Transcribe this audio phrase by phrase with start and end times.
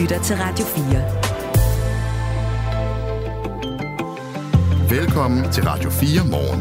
[0.00, 0.84] lytter til Radio 4.
[5.00, 6.60] Velkommen til Radio 4 morgen.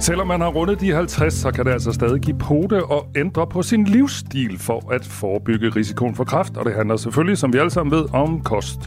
[0.00, 3.46] Selvom man har rundet de 50, så kan det altså stadig give pote og ændre
[3.46, 6.56] på sin livsstil for at forebygge risikoen for kræft.
[6.56, 8.80] Og det handler selvfølgelig, som vi alle sammen ved, om kost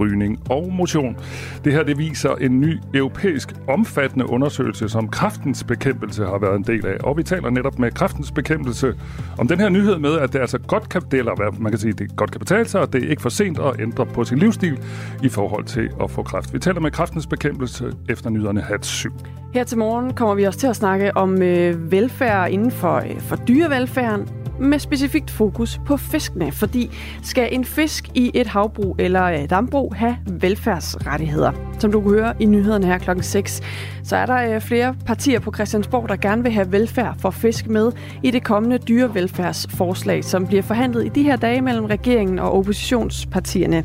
[0.00, 1.16] rygning og motion.
[1.64, 6.62] Det her det viser en ny europæisk omfattende undersøgelse, som kraftens bekæmpelse har været en
[6.62, 6.96] del af.
[7.04, 8.94] Og vi taler netop med kraftens bekæmpelse
[9.38, 11.78] om den her nyhed med, at det altså godt kan, det, eller hvad man kan
[11.78, 14.24] sige, det godt kan betale sig, og det er ikke for sent at ændre på
[14.24, 14.78] sin livsstil
[15.22, 16.54] i forhold til at få kræft.
[16.54, 19.12] Vi taler med kraftens bekæmpelse efter nyhederne hat 7.
[19.54, 23.20] Her til morgen kommer vi også til at snakke om øh, velfærd inden for, øh,
[23.20, 24.28] for dyrevelfærden,
[24.62, 26.90] med specifikt fokus på fiskene, fordi
[27.22, 31.52] skal en fisk i et havbrug eller et dambrug have velfærdsrettigheder?
[31.78, 33.60] Som du kan høre i nyhederne her klokken 6,
[34.04, 37.66] så er der øh, flere partier på Christiansborg, der gerne vil have velfærd for fisk
[37.66, 42.52] med i det kommende dyrevelfærdsforslag, som bliver forhandlet i de her dage mellem regeringen og
[42.52, 43.84] oppositionspartierne.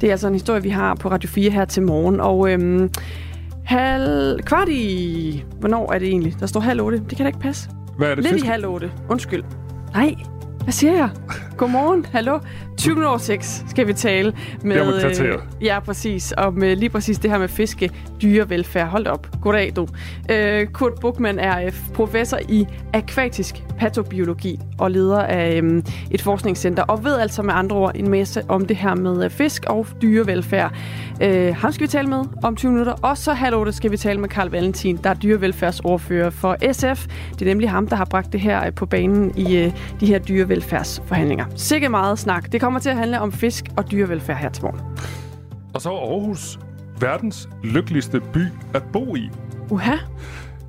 [0.00, 2.90] Det er altså en historie, vi har på Radio 4 her til morgen, og øhm,
[3.64, 5.44] halv, kvart i...
[5.60, 6.40] Hvornår er det egentlig?
[6.40, 6.98] Der står halv otte.
[6.98, 7.70] Det kan da ikke passe.
[7.98, 8.24] Hvad er det?
[8.24, 8.44] Lidt fisk?
[8.44, 8.92] i halv otte.
[9.08, 9.44] Undskyld.
[9.94, 10.14] Nej,
[10.62, 11.10] hvad siger jeg?
[11.56, 12.38] Godmorgen, hallo.
[12.78, 15.04] 20 år 6 skal vi tale med...
[15.20, 16.34] Øh, ja, præcis.
[16.36, 17.90] Om øh, lige præcis det her med fiske,
[18.22, 18.88] dyrevelfærd.
[18.88, 19.28] Hold op.
[19.42, 19.86] Goddag, du.
[20.30, 26.82] Øh, Kurt Buchmann er øh, professor i akvatisk patobiologi og leder af øh, et forskningscenter,
[26.82, 29.86] og ved altså med andre ord en masse om det her med øh, fisk og
[30.02, 30.72] dyrevelfærd.
[31.22, 33.96] Øh, ham skal vi tale med om 20 minutter, og så halv 8 skal vi
[33.96, 37.06] tale med Karl Valentin, der er dyrevelfærdsordfører for SF.
[37.32, 40.06] Det er nemlig ham, der har bragt det her øh, på banen i øh, de
[40.06, 41.44] her dyrevelfærdsforhandlinger.
[41.56, 42.52] Sikke meget snak.
[42.52, 44.80] Det kommer til at handle om fisk og dyrevelfærd her til morgen.
[45.74, 46.58] Og så Aarhus,
[47.00, 49.30] verdens lykkeligste by at bo i.
[49.70, 49.96] Uha.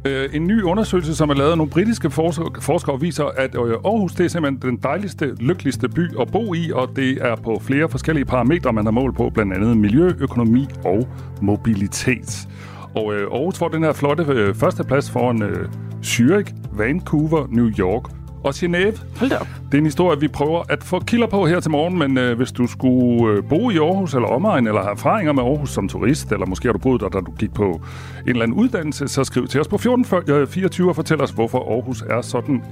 [0.05, 4.13] Øh, en ny undersøgelse, som er lavet af nogle britiske forskere, viser, at øh, Aarhus
[4.13, 7.89] det er simpelthen den dejligste, lykkeligste by at bo i, og det er på flere
[7.89, 11.07] forskellige parametre, man har mål på, blandt andet miljø, økonomi og
[11.41, 12.47] mobilitet.
[12.95, 15.69] Og øh, Aarhus får den her flotte øh, førsteplads foran øh,
[16.03, 19.17] Zürich, Vancouver, New York og Genève.
[19.19, 19.47] Hold da op.
[19.65, 22.37] Det er en historie, vi prøver at få kilder på her til morgen, men øh,
[22.37, 25.87] hvis du skulle øh, bo i Aarhus eller omegn, eller have erfaringer med Aarhus som
[25.87, 27.81] turist, eller måske har du boet der, da du gik på
[28.21, 32.01] en eller anden uddannelse, så skriv til os på 1424 og fortæl os, hvorfor Aarhus
[32.09, 32.63] er sådan,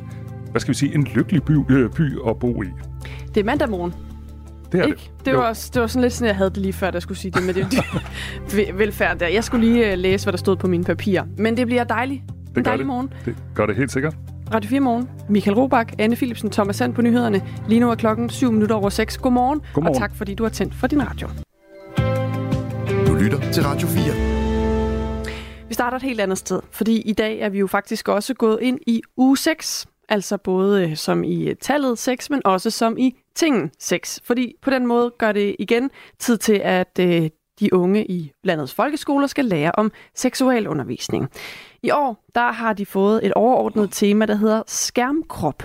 [0.52, 2.68] hvad skal vi sige, en lykkelig by, øh, by at bo i.
[3.36, 3.94] Det er mandag morgen.
[4.72, 5.12] Det er ikke?
[5.18, 5.26] det.
[5.26, 7.18] Det var, også, det var sådan lidt sådan, jeg havde det lige før, der skulle
[7.18, 7.54] sige det med
[8.52, 9.28] det velfærd der.
[9.28, 11.24] Jeg skulle lige uh, læse, hvad der stod på mine papirer.
[11.38, 12.22] Men det bliver dejligt.
[12.50, 12.88] Det en dejlig det.
[12.88, 13.14] morgen.
[13.26, 14.16] Det gør det helt sikkert.
[14.54, 15.10] Radio 4 Morgen.
[15.30, 17.42] Michael Robach, Anne Philipsen, Thomas Sand på nyhederne.
[17.68, 19.18] Lige nu er klokken 7 minutter over 6.
[19.18, 19.96] Godmorgen, Godmorgen.
[19.96, 21.28] og tak fordi du har tændt for din radio.
[23.08, 25.68] Du lytter til Radio 4.
[25.68, 28.60] Vi starter et helt andet sted, fordi i dag er vi jo faktisk også gået
[28.62, 29.88] ind i uge 6.
[30.10, 34.22] Altså både øh, som i øh, tallet 6, men også som i tingen 6.
[34.24, 35.90] Fordi på den måde gør det igen
[36.20, 37.30] tid til, at øh,
[37.60, 41.30] de unge i landets folkeskoler skal lære om seksualundervisning.
[41.84, 45.64] I år der har de fået et overordnet tema, der hedder skærmkrop.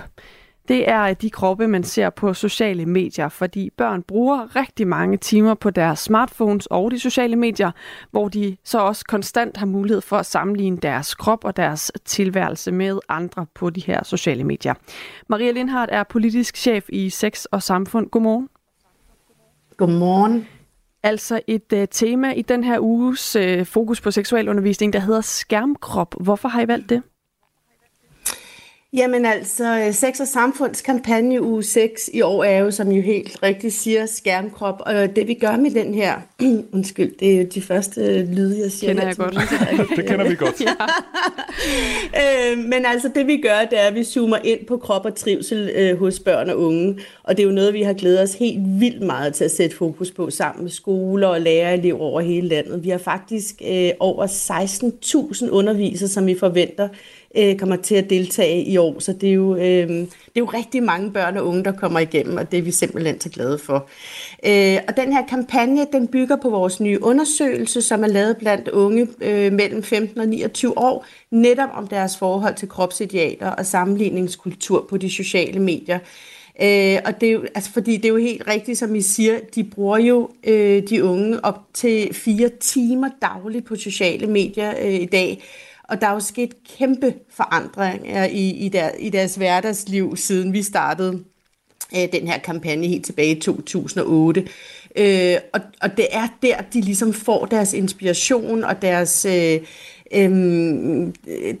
[0.67, 5.17] Det er øh, de kroppe, man ser på sociale medier, fordi børn bruger rigtig mange
[5.17, 7.71] timer på deres smartphones og de sociale medier,
[8.11, 12.71] hvor de så også konstant har mulighed for at sammenligne deres krop og deres tilværelse
[12.71, 14.73] med andre på de her sociale medier.
[15.27, 18.09] Maria Lindhardt er politisk chef i Sex og Samfund.
[18.09, 18.49] Godmorgen.
[19.77, 20.47] Godmorgen
[21.03, 26.15] altså et øh, tema i den her uges øh, fokus på seksualundervisning, der hedder skærmkrop.
[26.19, 27.01] Hvorfor har I valgt det?
[28.93, 33.01] Jamen altså, øh, Sex og Samfunds kampagne uge 6 i år er jo, som jo
[33.01, 34.81] helt rigtigt siger, skærmkrop.
[34.85, 36.15] Og det vi gør med den her,
[36.73, 38.93] undskyld, det er jo de første lyde, jeg siger.
[38.93, 39.35] Kender jeg godt.
[39.97, 40.61] det kender vi godt.
[40.61, 40.71] ja.
[42.53, 45.15] øh, men altså, det vi gør, det er, at vi zoomer ind på krop og
[45.15, 46.99] trivsel øh, hos børn og unge.
[47.23, 49.75] Og det er jo noget, vi har glædet os helt vildt meget til at sætte
[49.75, 52.83] fokus på sammen med skoler og lærere og elever over hele landet.
[52.83, 56.87] Vi har faktisk øh, over 16.000 undervisere, som vi forventer
[57.37, 58.99] øh, kommer til at deltage i år.
[58.99, 61.99] Så det er, jo, øh, det er jo rigtig mange børn og unge, der kommer
[61.99, 63.87] igennem, og det er vi simpelthen så glade for.
[64.45, 68.67] Øh, og den her kampagne, den bygger på vores nye undersøgelse, som er lavet blandt
[68.67, 74.87] unge øh, mellem 15 og 29 år, netop om deres forhold til kropsidealer og sammenligningskultur
[74.89, 75.99] på de sociale medier.
[76.61, 79.39] Øh, og det er jo, altså fordi det er jo helt rigtigt, som I siger,
[79.55, 84.93] de bruger jo øh, de unge op til fire timer dagligt på sociale medier øh,
[84.93, 85.43] i dag.
[85.89, 90.63] Og der er jo sket kæmpe forandringer i, i, der, i deres hverdagsliv, siden vi
[90.63, 91.23] startede
[91.95, 94.47] øh, den her kampagne helt tilbage i 2008.
[94.95, 99.59] Øh, og, og det er der, de ligesom får deres inspiration og deres, øh,
[100.15, 101.13] Øhm,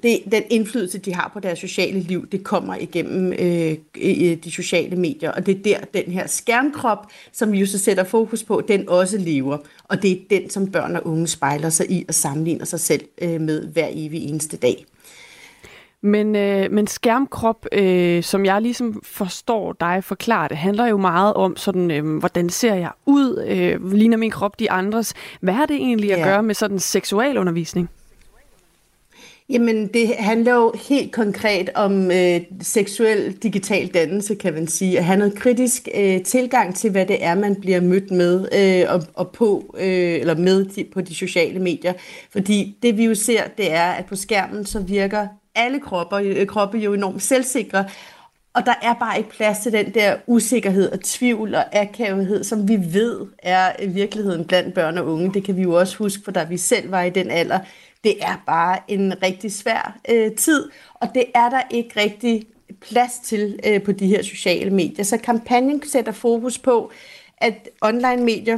[0.03, 3.77] det, den indflydelse, de har på deres sociale liv, det kommer igennem øh,
[4.43, 8.03] de sociale medier, og det er der, den her skærmkrop, som vi jo så sætter
[8.03, 11.91] fokus på, den også lever, og det er den, som børn og unge spejler sig
[11.91, 14.85] i og sammenligner sig selv øh, med hver evig eneste dag.
[16.01, 21.33] Men, øh, men skærmkrop, øh, som jeg ligesom forstår dig forklare det, handler jo meget
[21.33, 23.45] om sådan, øh, hvordan ser jeg ud?
[23.47, 25.13] Øh, ligner min krop de andres?
[25.41, 26.25] Hvad har det egentlig at ja.
[26.25, 27.89] gøre med sådan seksualundervisning?
[29.49, 34.97] Jamen, det handler jo helt konkret om øh, seksuel digital dannelse, kan man sige.
[34.97, 38.93] At have noget kritisk øh, tilgang til, hvad det er, man bliver mødt med øh,
[38.93, 41.93] og, og på, øh, eller med de, på de sociale medier.
[42.31, 46.47] Fordi det vi jo ser, det er, at på skærmen så virker alle kropper, øh,
[46.47, 47.85] kroppe jo enormt selvsikre,
[48.53, 52.67] og der er bare ikke plads til den der usikkerhed og tvivl og akavethed, som
[52.67, 55.33] vi ved er virkeligheden blandt børn og unge.
[55.33, 57.59] Det kan vi jo også huske, for da vi selv var i den alder.
[58.03, 62.47] Det er bare en rigtig svær øh, tid, og det er der ikke rigtig
[62.81, 65.05] plads til øh, på de her sociale medier.
[65.05, 66.91] Så kampagnen sætter fokus på,
[67.37, 68.57] at online medier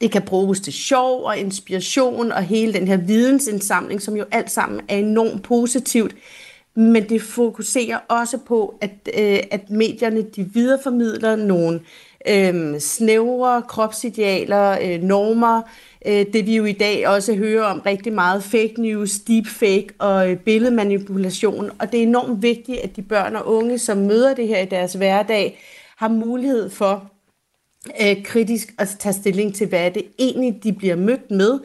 [0.00, 4.50] det kan bruges til sjov og inspiration og hele den her vidensindsamling, som jo alt
[4.50, 6.16] sammen er enormt positivt.
[6.74, 11.80] Men det fokuserer også på, at, øh, at medierne de videreformidler nogle
[12.28, 15.56] øh, snævre kropsidealer, øh, normer.
[15.56, 15.62] Øh,
[16.06, 20.30] Øh, det vi jo i dag også hører om rigtig meget fake news, deepfake og
[20.30, 21.70] øh, billedmanipulation.
[21.78, 24.66] Og det er enormt vigtigt, at de børn og unge, som møder det her i
[24.66, 25.58] deres hverdag,
[25.96, 27.10] har mulighed for
[28.02, 31.60] øh, kritisk at tage stilling til, hvad det egentlig, de bliver mødt med,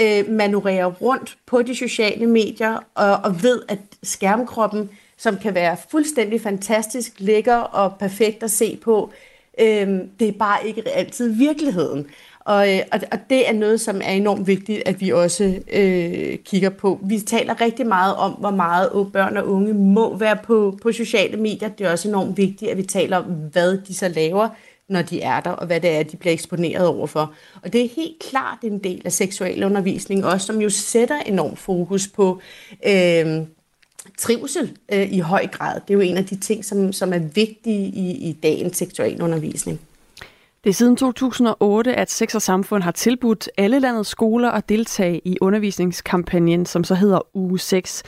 [0.00, 5.76] øh, manøvrere rundt på de sociale medier og, og ved, at skærmkroppen, som kan være
[5.90, 9.12] fuldstændig fantastisk, lækker og perfekt at se på,
[9.60, 9.88] øh,
[10.20, 12.06] det er bare ikke altid virkeligheden.
[12.44, 16.38] Og, øh, og, og det er noget, som er enormt vigtigt, at vi også øh,
[16.38, 17.00] kigger på.
[17.02, 21.36] Vi taler rigtig meget om, hvor meget børn og unge må være på, på sociale
[21.36, 21.68] medier.
[21.68, 24.48] Det er også enormt vigtigt, at vi taler om, hvad de så laver
[24.88, 27.32] når de er der, og hvad det er, de bliver eksponeret overfor.
[27.62, 32.08] Og det er helt klart en del af seksualundervisning også, som jo sætter enormt fokus
[32.08, 32.40] på
[32.86, 33.26] øh,
[34.18, 35.80] trivsel øh, i høj grad.
[35.80, 39.80] Det er jo en af de ting, som, som er vigtige i, i dagens seksualundervisning.
[40.64, 45.20] Det er siden 2008, at Sex og Samfund har tilbudt alle landets skoler at deltage
[45.24, 48.02] i undervisningskampagnen, som så hedder Uge 6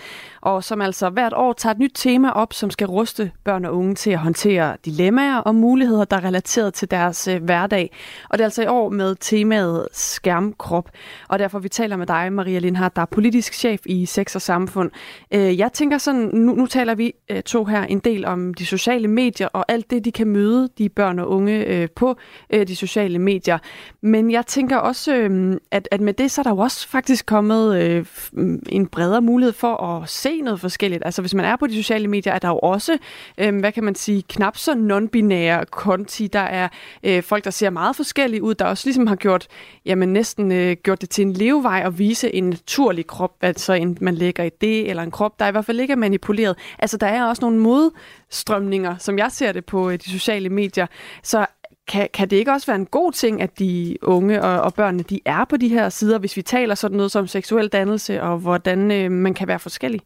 [0.46, 3.76] og som altså hvert år tager et nyt tema op, som skal ruste børn og
[3.76, 7.90] unge til at håndtere dilemmaer og muligheder, der er relateret til deres øh, hverdag.
[8.31, 10.90] Og det er altså i år med temaet skærmkrop.
[11.28, 14.43] Og derfor vi taler med dig, Maria Lindhardt, der er politisk chef i Sex og
[14.43, 14.90] Samfund.
[15.34, 18.66] Øh, jeg tænker sådan, nu, nu taler vi øh, to her en del om de
[18.66, 22.16] sociale medier og alt det, de kan møde, de børn og unge øh, på
[22.50, 23.58] øh, de sociale medier.
[24.02, 27.26] Men jeg tænker også, øh, at, at med det, så er der jo også faktisk
[27.26, 31.03] kommet øh, mm, en bredere mulighed for at se noget forskelligt.
[31.05, 32.99] Altså hvis man er på de sociale medier, er der jo også,
[33.38, 36.27] øh, hvad kan man sige, knap så non-binære konti.
[36.27, 36.69] Der er
[37.03, 39.47] øh, folk, der ser meget forskellige ud, der også ligesom har gjort,
[39.85, 43.99] jamen næsten øh, gjort det til en levevej at vise en naturlig krop, altså en,
[44.00, 46.59] man lægger i det, eller en krop, der i hvert fald ikke er manipuleret.
[46.79, 50.87] Altså der er også nogle modstrømninger, som jeg ser det på øh, de sociale medier.
[51.23, 51.47] Så
[51.88, 55.03] kan, kan det ikke også være en god ting, at de unge og, og børnene
[55.03, 58.38] de er på de her sider, hvis vi taler sådan noget som seksuel dannelse og
[58.38, 60.00] hvordan øh, man kan være forskellig?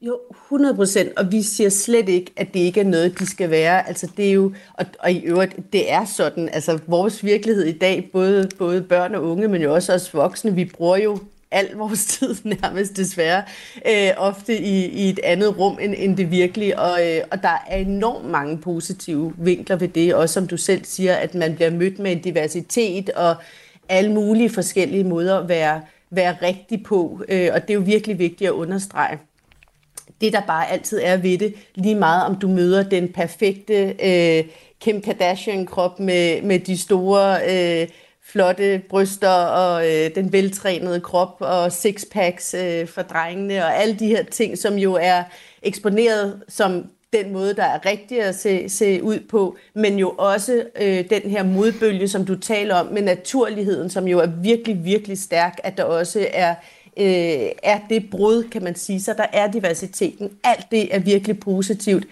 [0.00, 3.50] Jo, 100 procent, og vi siger slet ikke, at det ikke er noget, de skal
[3.50, 3.88] være.
[3.88, 7.78] Altså det er jo, og, og i øvrigt, det er sådan, altså vores virkelighed i
[7.78, 11.18] dag, både, både børn og unge, men jo også os voksne, vi bruger jo
[11.50, 13.42] al vores tid nærmest desværre,
[13.86, 16.78] øh, ofte i, i et andet rum end, end det virkelige.
[16.78, 20.84] Og, øh, og der er enormt mange positive vinkler ved det, også som du selv
[20.84, 23.36] siger, at man bliver mødt med en diversitet og
[23.88, 27.22] alle mulige forskellige måder at være, være rigtig på.
[27.28, 29.18] Øh, og det er jo virkelig vigtigt at understrege
[30.20, 34.44] det, der bare altid er ved det, lige meget om du møder den perfekte øh,
[34.80, 37.88] Kim Kardashian-krop med, med de store, øh,
[38.30, 44.06] flotte bryster og øh, den veltrænede krop og sixpacks øh, for drengene og alle de
[44.06, 45.22] her ting, som jo er
[45.62, 50.64] eksponeret som den måde, der er rigtig at se, se ud på, men jo også
[50.80, 55.18] øh, den her modbølge, som du taler om, med naturligheden, som jo er virkelig, virkelig
[55.18, 56.56] stærk, at der også er øh,
[56.98, 59.00] øh, er det brud, kan man sige.
[59.00, 60.30] Så der er diversiteten.
[60.44, 62.06] Alt det er virkelig positivt.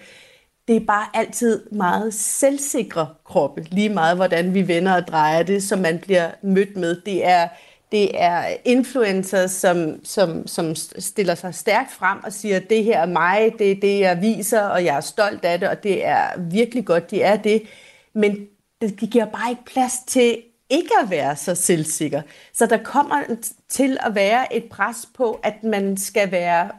[0.67, 5.63] Det er bare altid meget selvsikre kroppe, lige meget hvordan vi vender og drejer det,
[5.63, 7.01] som man bliver mødt med.
[7.05, 7.47] Det er,
[7.91, 13.05] det er influencers, som, som, som stiller sig stærkt frem og siger, det her er
[13.05, 16.23] mig, det er det, jeg viser, og jeg er stolt af det, og det er
[16.37, 17.63] virkelig godt, de er det.
[18.13, 18.47] Men
[18.81, 20.37] det giver bare ikke plads til
[20.69, 22.21] ikke at være så selvsikker.
[22.53, 23.23] Så der kommer
[23.69, 26.69] til at være et pres på, at man skal være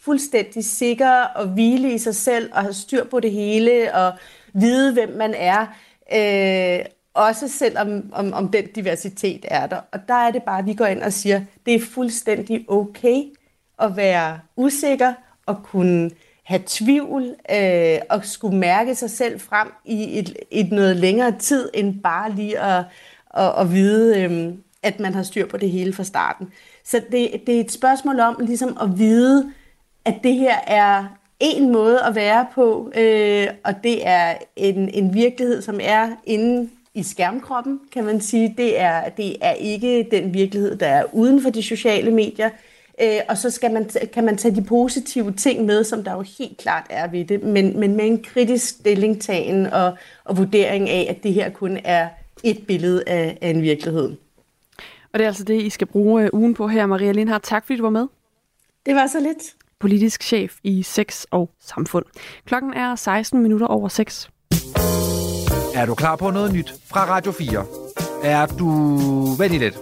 [0.00, 4.12] fuldstændig sikker og hvile i sig selv og have styr på det hele og
[4.52, 5.66] vide, hvem man er.
[6.12, 9.80] Øh, også selvom om, om den diversitet er der.
[9.92, 13.22] Og der er det bare, at vi går ind og siger, det er fuldstændig okay
[13.78, 15.12] at være usikker
[15.46, 16.10] og kunne
[16.44, 21.70] have tvivl øh, og skulle mærke sig selv frem i et, et noget længere tid,
[21.74, 22.84] end bare lige at,
[23.34, 26.48] at, at vide, øh, at man har styr på det hele fra starten.
[26.84, 29.52] Så det, det er et spørgsmål om ligesom at vide,
[30.04, 31.04] at det her er
[31.40, 36.70] en måde at være på, øh, og det er en, en virkelighed, som er inde
[36.94, 38.54] i skærmkroppen, kan man sige.
[38.58, 42.50] Det er, det er ikke den virkelighed, der er uden for de sociale medier.
[43.02, 46.24] Øh, og så skal man, kan man tage de positive ting med, som der jo
[46.38, 51.06] helt klart er ved det, men, men med en kritisk stillingtagen og, og vurdering af,
[51.10, 52.08] at det her kun er
[52.44, 54.16] et billede af, af en virkelighed.
[55.12, 57.44] Og det er altså det, I skal bruge øh, ugen på her, Maria Lindhardt.
[57.44, 58.06] Tak fordi du var med.
[58.86, 59.54] Det var så lidt.
[59.80, 62.04] Politisk chef i Sex og Samfund.
[62.46, 64.30] Klokken er 16 minutter over 6.
[65.74, 67.64] Er du klar på noget nyt fra Radio 4?
[68.24, 68.68] Er du...
[69.38, 69.78] Vent lidt.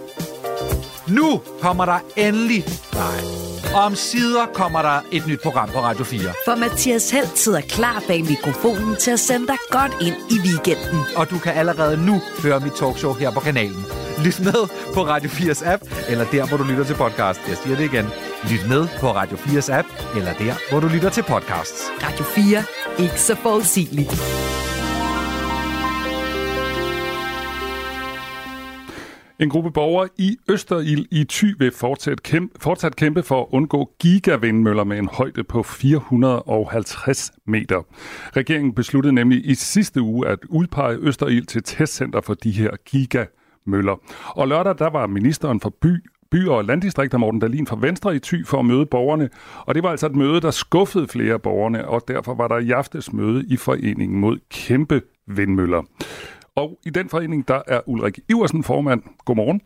[1.09, 2.63] Nu kommer der endelig...
[2.93, 3.48] Nej.
[3.73, 6.33] Om sider kommer der et nyt program på Radio 4.
[6.45, 10.99] For Mathias Helt sidder klar bag mikrofonen til at sende dig godt ind i weekenden.
[11.15, 13.85] Og du kan allerede nu høre mit talkshow her på kanalen.
[14.25, 17.39] Lyt med på Radio 4's app, eller der, hvor du lytter til podcast.
[17.47, 18.05] Jeg siger det igen.
[18.51, 21.83] Lyt med på Radio 4's app, eller der, hvor du lytter til podcasts.
[22.03, 22.63] Radio 4.
[22.99, 24.11] Ikke så forudsigeligt.
[29.39, 33.91] En gruppe borgere i Østerild i Thy vil fortsat kæmpe, fortsat kæmpe for at undgå
[33.99, 37.81] gigavindmøller med en højde på 450 meter.
[38.35, 44.01] Regeringen besluttede nemlig i sidste uge at udpege Østerild til testcenter for de her gigamøller.
[44.35, 48.19] Og lørdag der var ministeren for by, by- og landdistrikter Morten Dalin fra Venstre i
[48.19, 49.29] Thy for at møde borgerne.
[49.65, 52.57] Og det var altså et møde, der skuffede flere af borgerne, og derfor var der
[52.57, 55.83] i aftes møde i foreningen mod kæmpe vindmøller.
[56.59, 59.03] Og i den forening, der er Ulrik Iversen formand.
[59.25, 59.61] Godmorgen.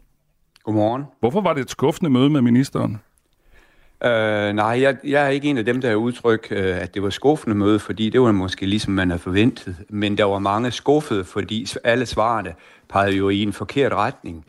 [0.63, 1.03] Godmorgen.
[1.19, 3.01] Hvorfor var det et skuffende møde med ministeren?
[4.05, 4.09] Uh,
[4.55, 7.09] nej, jeg, jeg er ikke en af dem, der har udtrykt, uh, at det var
[7.09, 9.75] skuffende møde, fordi det var måske ligesom man havde forventet.
[9.89, 12.53] Men der var mange skuffede, fordi alle svarene
[12.89, 14.45] pegede jo i en forkert retning.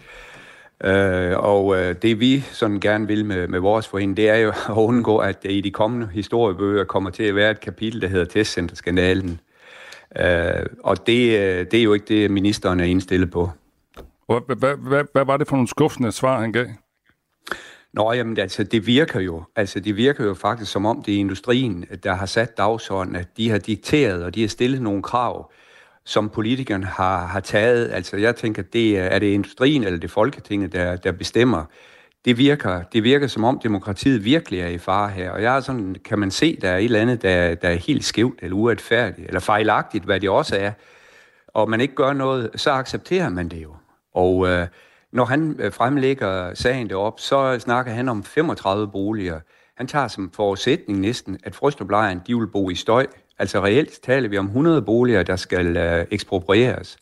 [0.84, 4.48] Uh, og uh, det vi sådan gerne vil med, med vores forening, det er jo
[4.76, 8.24] at undgå, at i de kommende historiebøger kommer til at være et kapitel, der hedder
[8.24, 9.40] Testcenterskandalen.
[10.20, 13.50] Uh, og det, uh, det er jo ikke det, ministeren er indstillet på.
[14.26, 16.66] Hvad, hvad, hvad, hvad var det for nogle skuffende svar, han gav?
[17.92, 19.42] Nå, jamen altså, det virker jo.
[19.56, 23.36] Altså, det virker jo faktisk som om det er industrien, der har sat dagsordenen, at
[23.36, 25.52] de har dikteret, og de har stillet nogle krav,
[26.04, 27.90] som politikerne har, har taget.
[27.92, 31.64] Altså, jeg tænker, det er, er det industrien eller det Folketinget, der, der bestemmer.
[32.24, 35.30] Det virker, det virker som om demokratiet virkelig er i fare her.
[35.30, 37.74] Og jeg er sådan, kan man se, der er et eller andet, der, der er
[37.74, 40.72] helt skævt eller uretfærdigt, eller fejlagtigt, hvad det også er.
[41.48, 43.74] Og man ikke gør noget, så accepterer man det jo.
[44.14, 44.66] Og øh,
[45.12, 49.40] når han øh, fremlægger sagen derop, så snakker han om 35 boliger.
[49.76, 53.06] Han tager som forudsætning næsten, at Frøstruplejren, de vil bo i støj.
[53.38, 56.96] Altså reelt taler vi om 100 boliger, der skal øh, eksproprieres.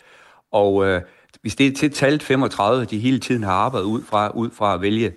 [0.52, 1.00] Og øh,
[1.42, 4.74] hvis det er til tal 35, de hele tiden har arbejdet ud fra, ud fra
[4.74, 5.12] at vælge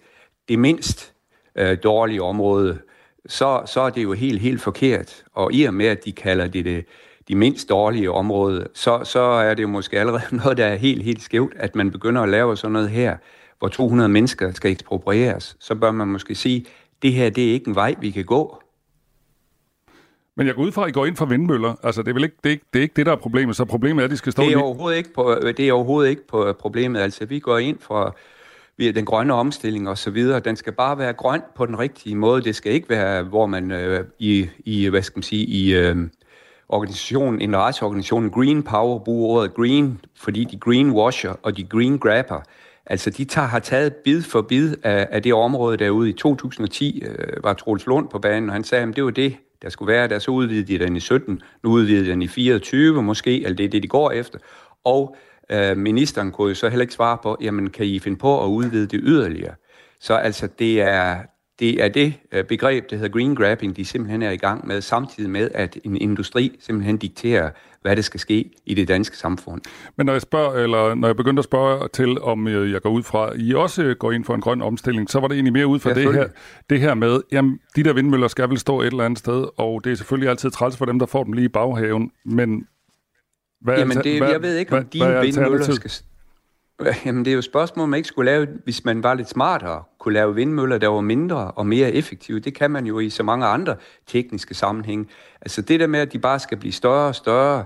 [0.49, 1.13] det mindst
[1.55, 2.79] øh, dårlige område,
[3.25, 5.23] så, så er det jo helt, helt forkert.
[5.33, 6.85] Og i og med, at de kalder det det
[7.27, 11.03] de mindst dårlige område, så, så er det jo måske allerede noget, der er helt,
[11.03, 13.17] helt skævt, at man begynder at lave sådan noget her,
[13.59, 15.57] hvor 200 mennesker skal eksproprieres.
[15.59, 16.65] Så bør man måske sige,
[17.01, 18.61] det her det er ikke en vej, vi kan gå.
[20.37, 21.73] Men jeg går ud fra, at I går ind for vindmøller.
[21.83, 23.55] Altså, det er vel ikke det, er ikke, det, er ikke det der er problemet,
[23.55, 24.43] så problemet er, at de skal stå...
[24.43, 26.99] Det er overhovedet ikke på, det er overhovedet ikke på problemet.
[26.99, 28.17] Altså, vi går ind for
[28.77, 30.39] via den grønne omstilling og så videre.
[30.39, 32.41] Den skal bare være grøn på den rigtige måde.
[32.41, 35.75] Det skal ikke være, hvor man øh, i, i, hvad skal man sige, i...
[35.75, 35.95] Øh,
[36.69, 42.41] organisationen, en retsorganisation, Green Power, bruger ordet green, fordi de greenwasher og de green grabber,
[42.85, 46.09] altså de tager, har taget bid for bid af, af det område derude.
[46.09, 49.35] I 2010 øh, var Troels Lund på banen, og han sagde, at det var det,
[49.61, 50.19] der skulle være der.
[50.19, 53.69] Så udvidede de den i 17, nu udvidede den i 24 måske, eller det er
[53.69, 54.39] det, de går efter.
[54.83, 55.15] Og
[55.51, 58.47] øh, ministeren kunne jo så heller ikke svare på, jamen kan I finde på at
[58.47, 59.55] udvide det yderligere?
[59.99, 61.17] Så altså, det er,
[61.59, 64.81] det er det øh, begreb, der hedder green grabbing, de simpelthen er i gang med,
[64.81, 67.51] samtidig med, at en industri simpelthen dikterer,
[67.85, 69.61] hvad det skal ske i det danske samfund.
[69.97, 72.89] Men når jeg, spørger, eller når jeg begynder at spørge til, om øh, jeg går
[72.89, 75.67] ud fra, I også går ind for en grøn omstilling, så var det egentlig mere
[75.67, 76.27] ud fra ja, det, her,
[76.69, 79.83] det her med, jamen, de der vindmøller skal vel stå et eller andet sted, og
[79.83, 82.67] det er selvfølgelig altid træls for dem, der får dem lige i baghaven, men
[83.61, 85.91] hvad Jamen, det, hvad, jeg ved ikke, om hvad, de hvad vindmøller skal...
[87.05, 89.83] Jamen, det er jo et spørgsmål, man ikke skulle lave, hvis man var lidt smartere,
[89.99, 92.39] kunne lave vindmøller, der var mindre og mere effektive.
[92.39, 93.75] Det kan man jo i så mange andre
[94.07, 95.05] tekniske sammenhænge.
[95.41, 97.65] Altså det der med, at de bare skal blive større og større,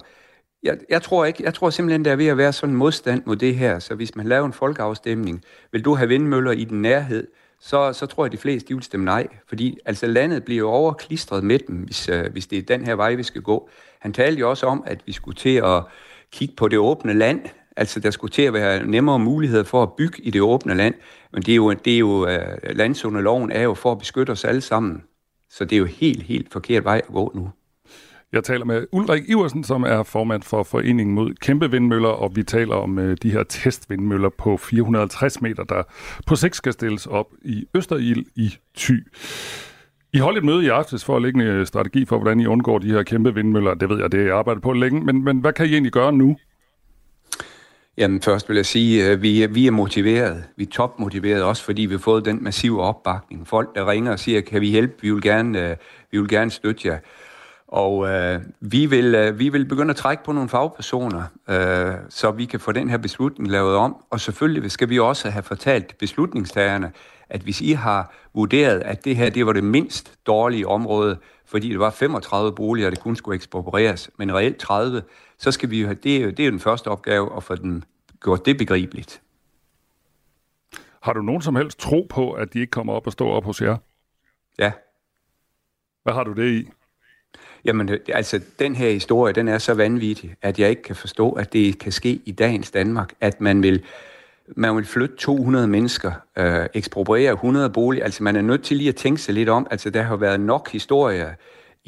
[0.63, 3.23] jeg, jeg, tror ikke, jeg tror simpelthen, der er ved at være sådan en modstand
[3.25, 3.79] mod det her.
[3.79, 7.27] Så hvis man laver en folkeafstemning, vil du have vindmøller i den nærhed,
[7.59, 9.27] så, så tror jeg, at de fleste de vil stemme nej.
[9.47, 12.95] Fordi altså, landet bliver jo overklistret med dem, hvis, øh, hvis det er den her
[12.95, 13.69] vej, vi skal gå.
[13.99, 15.83] Han talte jo også om, at vi skulle til at
[16.31, 17.41] kigge på det åbne land.
[17.79, 20.95] Altså, der skulle til at være nemmere muligheder for at bygge i det åbne land.
[21.33, 24.45] Men det er jo, det er jo uh, landzoneloven er jo for at beskytte os
[24.45, 25.03] alle sammen.
[25.49, 27.49] Så det er jo helt, helt forkert vej at gå nu.
[28.33, 32.43] Jeg taler med Ulrik Iversen, som er formand for Foreningen mod Kæmpe Vindmøller, og vi
[32.43, 35.83] taler om øh, de her testvindmøller på 450 meter, der
[36.27, 39.07] på sigt skal stilles op i Østerild i Thy.
[40.13, 42.45] I holdt et møde i aftes for at lægge en øh, strategi for, hvordan I
[42.45, 43.73] undgår de her kæmpe vindmøller.
[43.73, 45.91] Det ved jeg, det er I arbejdet på længe, men, men hvad kan I egentlig
[45.91, 46.37] gøre nu?
[47.99, 50.43] Jamen først vil jeg sige, at vi, vi er motiveret.
[50.55, 53.47] Vi er topmotiveret også, fordi vi har fået den massive opbakning.
[53.47, 54.93] Folk, der ringer og siger, kan vi hjælpe?
[55.01, 55.75] Vi vil gerne, øh,
[56.11, 56.97] vi vil gerne støtte jer.
[57.67, 62.31] Og øh, vi, vil, øh, vi vil begynde at trække på nogle fagpersoner, øh, så
[62.31, 63.95] vi kan få den her beslutning lavet om.
[64.09, 66.91] Og selvfølgelig skal vi også have fortalt beslutningstagerne,
[67.29, 71.69] at hvis I har vurderet, at det her det var det mindst dårlige område, fordi
[71.69, 75.01] det var 35 boliger, der kun skulle eksproprieres, men reelt 30,
[75.39, 77.43] så skal vi jo have, det, er jo, det er jo den første opgave at
[77.43, 77.83] få den
[78.21, 79.21] gjort det begribeligt.
[81.01, 83.43] Har du nogen som helst tro på, at de ikke kommer op og står op
[83.43, 83.77] hos jer?
[84.59, 84.71] Ja.
[86.03, 86.69] Hvad har du det i?
[87.65, 91.53] Jamen, altså, den her historie, den er så vanvittig, at jeg ikke kan forstå, at
[91.53, 93.83] det kan ske i dagens Danmark, at man vil,
[94.47, 98.03] man vil flytte 200 mennesker, øh, ekspropriere 100 boliger.
[98.03, 100.39] Altså, man er nødt til lige at tænke sig lidt om, altså, der har været
[100.39, 101.33] nok historier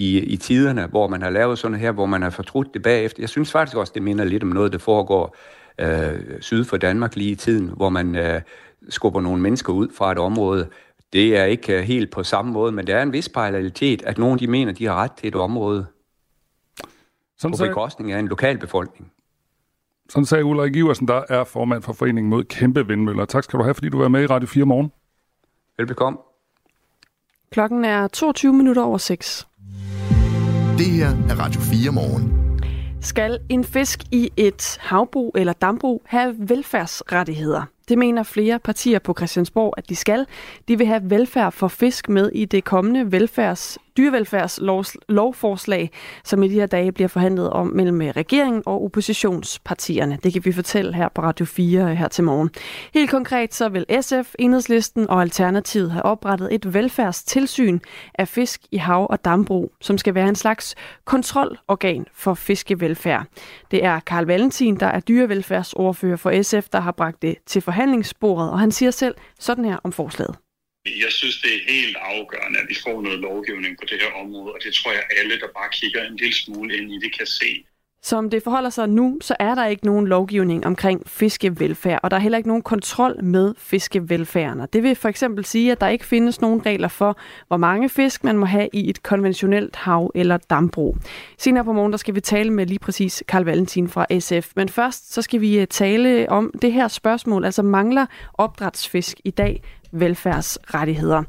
[0.01, 3.21] i, i tiderne, hvor man har lavet sådan her, hvor man har fortrudt det bagefter.
[3.21, 5.35] Jeg synes faktisk også, det minder lidt om noget, der foregår
[5.79, 8.41] øh, syd for Danmark lige i tiden, hvor man øh,
[8.89, 10.69] skubber nogle mennesker ud fra et område,
[11.13, 14.17] det er ikke øh, helt på samme måde, men det er en vis parallelitet, at
[14.17, 15.85] nogen de mener, de har ret til et område
[17.37, 19.11] Sådan på bekostning af en lokal befolkning.
[20.09, 23.25] Sådan sagde Ulrik Iversen, der er formand for Foreningen mod Kæmpe Vindmøller.
[23.25, 24.91] Tak skal du have, fordi du var med i Radio 4 morgen.
[25.77, 26.19] Velbekomme.
[27.51, 29.47] Klokken er 22 minutter over 6.
[30.81, 32.33] Det her er Radio 4 morgen.
[33.01, 37.63] Skal en fisk i et havbrug eller dambrug have velfærdsrettigheder?
[37.89, 40.25] Det mener flere partier på Christiansborg, at de skal.
[40.67, 45.91] De vil have velfærd for fisk med i det kommende velfærds dyrevelfærdslovforslag,
[46.23, 50.17] som i de her dage bliver forhandlet om mellem øh, regeringen og oppositionspartierne.
[50.23, 52.49] Det kan vi fortælle her på Radio 4 øh, her til morgen.
[52.93, 57.79] Helt konkret så vil SF, Enhedslisten og Alternativet have oprettet et velfærdstilsyn
[58.13, 63.25] af fisk i hav- og dambrug, som skal være en slags kontrolorgan for fiskevelfærd.
[63.71, 68.47] Det er Karl Valentin, der er dyrevelfærdsordfører for SF, der har bragt det til forhandlingsbordet,
[68.53, 69.15] og han siger selv
[69.47, 70.35] sådan her om forslaget.
[71.03, 74.49] Jeg synes, det er helt afgørende, at vi får noget lovgivning på det her område,
[74.55, 77.27] og det tror jeg alle, der bare kigger en lille smule ind i det, kan
[77.41, 77.51] se.
[78.03, 82.17] Som det forholder sig nu, så er der ikke nogen lovgivning omkring fiskevelfærd, og der
[82.17, 84.67] er heller ikke nogen kontrol med fiskevelfærden.
[84.73, 88.23] Det vil for eksempel sige, at der ikke findes nogen regler for, hvor mange fisk
[88.23, 90.97] man må have i et konventionelt hav- eller dambrug.
[91.37, 94.51] Senere på morgen der skal vi tale med lige præcis Karl Valentin fra SF.
[94.55, 99.31] Men først så skal vi øh, tale om det her spørgsmål, altså mangler opdrætsfisk i
[99.31, 101.23] dag velfærdsrettigheder.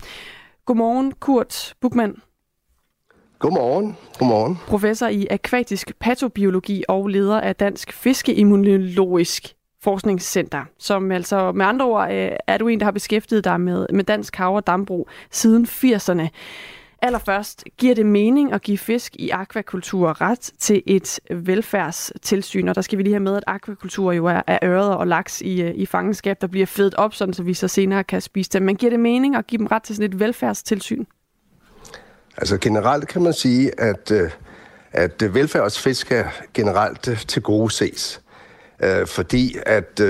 [0.67, 2.17] Godmorgen, Kurt Bukman.
[3.43, 3.97] Godmorgen.
[4.19, 4.59] Godmorgen.
[4.67, 12.13] Professor i akvatisk patobiologi og leder af Dansk Fiskeimmunologisk Forskningscenter, som altså med andre ord
[12.13, 15.65] øh, er du en, der har beskæftiget dig med, med dansk hav- og dambrug siden
[15.65, 16.29] 80'erne.
[17.03, 22.69] Allerførst, giver det mening at give fisk i akvakultur ret til et velfærdstilsyn?
[22.69, 25.41] Og der skal vi lige have med, at akvakultur jo er, er øret og laks
[25.41, 28.51] i, øh, i fangenskab, der bliver fedt op, sådan, så vi så senere kan spise
[28.51, 28.63] dem.
[28.63, 31.05] Men giver det mening at give dem ret til sådan et velfærdstilsyn?
[32.37, 34.31] Altså generelt kan man sige, at, øh,
[34.93, 38.21] at øh, velfærdsfisk er generelt øh, til gode ses.
[39.07, 40.01] Fordi at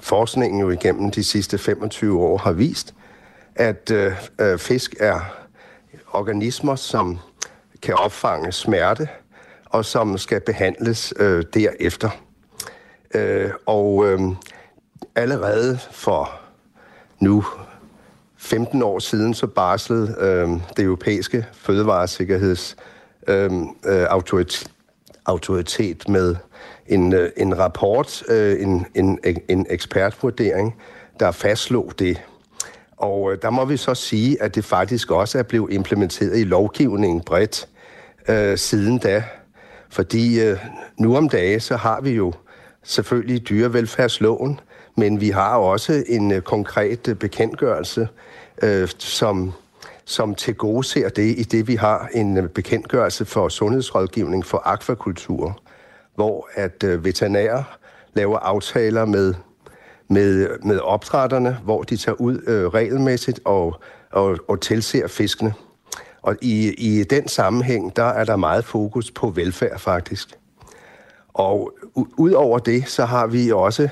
[0.00, 2.94] forskningen jo igennem de sidste 25 år har vist,
[3.56, 3.92] at
[4.58, 5.20] fisk er
[6.12, 7.18] organismer, som
[7.82, 9.08] kan opfange smerte,
[9.64, 12.10] og som skal behandles øh, derefter.
[13.14, 14.20] Øh, og øh,
[15.14, 16.40] allerede for
[17.20, 17.44] nu
[18.46, 22.76] 15 år siden, så barslede øh, det europæiske fødevaresikkerheds
[23.28, 24.70] øhm, øh, autoritet,
[25.26, 26.36] autoritet med
[26.86, 30.76] en, øh, en rapport, øh, en, en, en ekspertvurdering,
[31.20, 32.22] der fastslog det.
[32.96, 36.44] Og øh, der må vi så sige, at det faktisk også er blevet implementeret i
[36.44, 37.68] lovgivningen bredt
[38.28, 39.24] øh, siden da.
[39.88, 40.58] Fordi øh,
[40.98, 42.32] nu om dage, så har vi jo
[42.82, 44.60] selvfølgelig dyrevelfærdsloven,
[44.96, 48.08] Men vi har også en øh, konkret øh, bekendtgørelse,
[48.62, 49.52] øh, som,
[50.04, 54.62] som til gode ser det, i det vi har en øh, bekendtgørelse for sundhedsrådgivning for
[54.64, 55.60] akvakultur,
[56.14, 57.78] hvor at øh, veterinærer
[58.14, 59.34] laver aftaler med,
[60.08, 63.80] med, med opdrætterne, hvor de tager ud øh, regelmæssigt og,
[64.12, 65.54] og, og tilser fiskene.
[66.22, 70.28] Og i, i den sammenhæng, der er der meget fokus på velfærd faktisk.
[71.34, 73.88] Og ud over det, så har vi også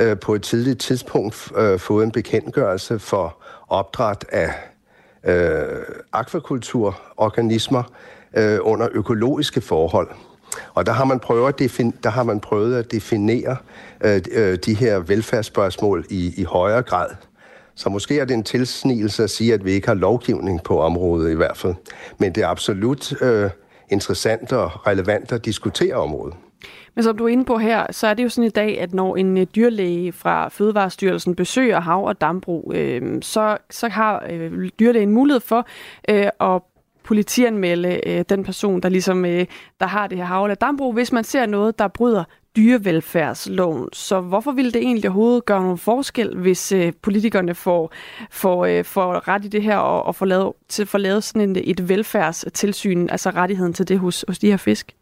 [0.00, 4.52] øh, på et tidligt tidspunkt øh, fået en bekendtgørelse for opdræt af
[5.24, 7.82] øh, akvakulturorganismer
[8.36, 10.08] øh, under økologiske forhold.
[10.74, 13.56] Og der har man prøvet at, defin- der har man prøvet at definere
[14.00, 17.08] øh, øh, de her velfærdsspørgsmål i, i højere grad.
[17.74, 21.30] Så måske er det en tilsnigelse at sige, at vi ikke har lovgivning på området
[21.30, 21.74] i hvert fald.
[22.18, 23.50] Men det er absolut øh,
[23.90, 26.34] interessant og relevant at diskutere området.
[26.94, 28.94] Men som du er inde på her, så er det jo sådan i dag, at
[28.94, 34.68] når en øh, dyrlæge fra Fødevarestyrelsen besøger hav- og dambrug, øh, så, så har øh,
[34.80, 35.66] dyrlægen mulighed for
[36.08, 36.62] øh, at
[37.04, 39.46] politianmelde øh, den person, der ligesom øh,
[39.80, 42.24] der har det her hav- eller dambrug, hvis man ser noget, der bryder
[42.56, 43.88] dyrevelfærdsloven.
[43.92, 47.92] Så hvorfor ville det egentlig overhovedet gøre nogen forskel, hvis øh, politikerne får,
[48.30, 51.50] får, øh, får ret i det her og, og får, lavet, til, får lavet sådan
[51.50, 54.94] en, et velfærdstilsyn, altså rettigheden til det hos, hos de her fisk?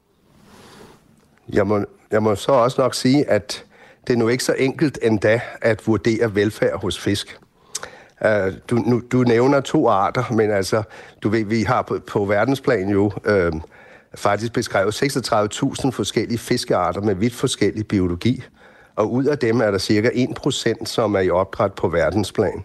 [1.52, 3.64] Jeg må, jeg må så også nok sige, at
[4.06, 7.38] det er nu ikke så enkelt endda at vurdere velfærd hos fisk.
[8.24, 10.82] Uh, du, nu, du nævner to arter, men altså,
[11.22, 13.52] du ved, vi har på, på verdensplan jo øh,
[14.14, 18.44] faktisk beskrevet 36.000 forskellige fiskearter med vidt forskellig biologi.
[18.96, 22.64] Og ud af dem er der cirka 1%, som er i opdræt på verdensplan.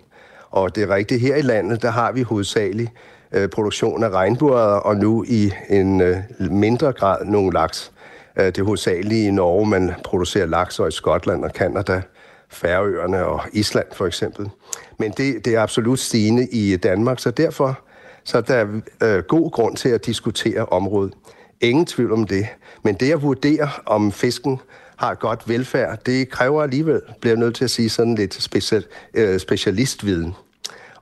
[0.49, 2.91] Og det er rigtigt, her i landet, der har vi hovedsageligt
[3.31, 7.91] øh, produktion af regnbuer, og nu i en øh, mindre grad nogle laks.
[8.39, 12.01] Øh, det er hovedsageligt i Norge, man producerer laks, og i Skotland og Kanada,
[12.49, 14.49] Færøerne og Island for eksempel.
[14.97, 17.79] Men det, det er absolut stigende i Danmark, så derfor
[18.23, 21.13] så er der øh, god grund til at diskutere området.
[21.61, 22.47] Ingen tvivl om det.
[22.83, 24.59] Men det at vurdere, om fisken
[24.95, 28.85] har godt velfærd, det kræver alligevel, bliver jeg nødt til at sige, sådan lidt special,
[29.13, 30.35] øh, specialistviden.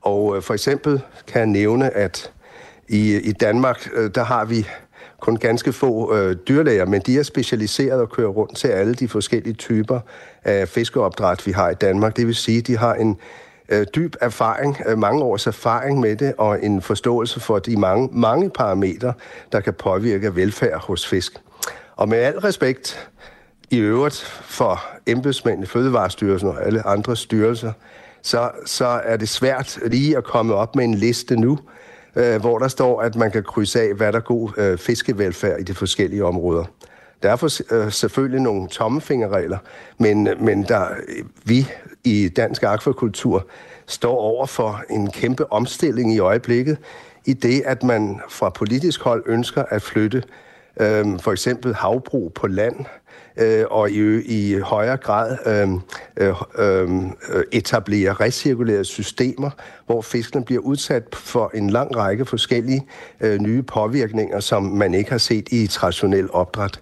[0.02, 2.32] Og øh, for eksempel kan jeg nævne, at
[2.88, 4.68] i, i Danmark, øh, der har vi
[5.20, 9.08] kun ganske få øh, dyrlæger, men de er specialiseret og kører rundt til alle de
[9.08, 10.00] forskellige typer
[10.44, 12.18] af fiskeopdræt, vi har i Danmark.
[12.18, 13.18] Det vil sige, at de har en
[13.70, 18.10] øh, dyb erfaring, øh, mange års erfaring med det, og en forståelse for de mange,
[18.12, 19.14] mange parametre,
[19.52, 21.34] der kan påvirke velfærd hos fisk.
[21.96, 23.10] Og med al respekt
[23.70, 27.72] i øvrigt for embedsmænd i Fødevarestyrelsen og alle andre styrelser,
[28.22, 31.60] så, så er det svært lige at komme op med en liste nu,
[32.16, 35.60] øh, hvor der står, at man kan krydse af, hvad der er god øh, fiskevelfærd
[35.60, 36.66] i de forskellige områder.
[37.24, 39.58] Der er for, øh, selvfølgelig nogle tommefingerregler,
[39.98, 40.88] men, men der,
[41.44, 41.68] vi
[42.04, 43.48] i dansk akvakultur
[43.86, 46.78] står over for en kæmpe omstilling i øjeblikket,
[47.26, 50.24] i det, at man fra politisk hold ønsker at flytte
[50.80, 52.86] øh, for eksempel havbrug på land, øh,
[53.38, 55.82] Øh, og i, i højere grad øhm,
[56.18, 59.50] øh, øhm, øh, etablere recirkulerede systemer,
[59.86, 62.86] hvor fiskene bliver udsat for en lang række forskellige
[63.22, 66.80] øh, nye påvirkninger, som man ikke har set i traditionel opdræt.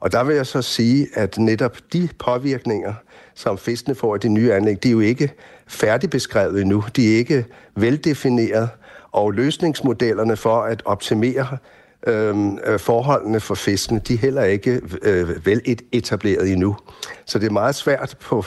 [0.00, 2.94] Og der vil jeg så sige, at netop de påvirkninger,
[3.34, 5.32] som fiskene får i de nye anlæg, de er jo ikke
[5.66, 6.84] færdigbeskrevet endnu.
[6.96, 7.44] De er ikke
[7.76, 8.68] veldefineret,
[9.12, 11.58] og løsningsmodellerne for at optimere
[12.06, 16.76] øh, forholdene for fiskene, de er heller ikke øh, vel etableret endnu.
[17.24, 18.44] Så det er meget svært på,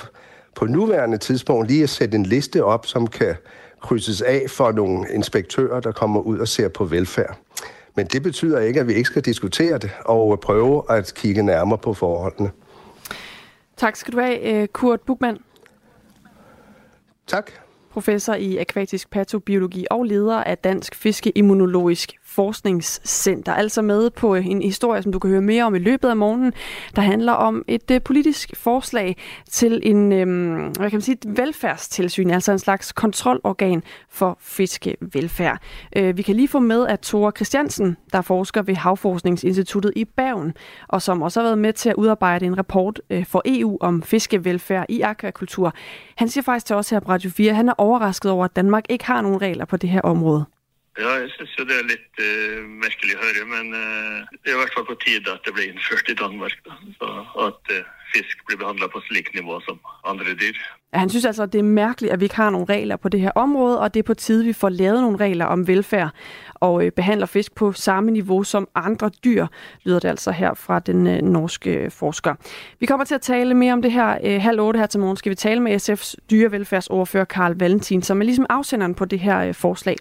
[0.56, 3.36] på nuværende tidspunkt lige at sætte en liste op, som kan
[3.82, 7.38] krydses af for nogle inspektører, der kommer ud og ser på velfærd.
[7.96, 11.78] Men det betyder ikke, at vi ikke skal diskutere det og prøve at kigge nærmere
[11.78, 12.52] på forholdene.
[13.78, 15.38] Tak skal du have, øh, Kurt Bugman.
[17.28, 17.52] Tak.
[17.92, 23.54] Professor i akvatisk patobiologi og leder af Dansk Fiskeimmunologisk Forskningscenter.
[23.54, 26.18] Altså med på øh, en historie, som du kan høre mere om i løbet af
[26.18, 26.54] morgenen,
[26.96, 29.18] der handler om et øh, politisk forslag
[29.50, 30.28] til en øh,
[30.78, 35.60] hvad kan man sige, et velfærdstilsyn, altså en slags kontrolorgan for fiskevelfærd.
[35.96, 40.54] Øh, vi kan lige få med, at Tore Christiansen, der forsker ved Havforskningsinstituttet i Bergen,
[40.88, 44.04] og som også har været med til at udarbejde en rapport øh, for EU om
[44.04, 45.74] fiskevelfærd i akvakultur,
[46.16, 48.56] han siger faktisk til os her på Radio 4, at han er overrasket over, at
[48.56, 50.46] Danmark ikke har nogen regler på det her område.
[51.00, 54.56] Ja, jeg synes jo det er litt uh, merkelig å høre, men uh, det er
[54.56, 56.56] i hvert fall på tide at det ble innført i Danmark.
[56.68, 56.78] Da.
[57.00, 57.10] Så
[57.48, 57.82] at uh,
[58.14, 60.56] fisk blir behandlet på slik nivå som andre dyr.
[60.94, 63.10] Ja, han synes altså, at det er mærkeligt, at vi ikke har nogle regler på
[63.10, 65.68] det her område, og det er på tide, at vi får lavet nogle regler om
[65.68, 66.10] velfærd
[66.56, 69.48] og øh, behandler fisk på samme niveau som andre dyr,
[69.84, 72.36] lyder det altså her fra den øh, norske øh, forsker.
[72.80, 75.18] Vi kommer til at tale mere om det her øh, halv otte her til morgen.
[75.18, 79.40] Skal vi tale med SF's dyrevelfærdsordfører Karl Valentin, som er ligesom afsenderen på det her
[79.40, 79.96] øh, forslag.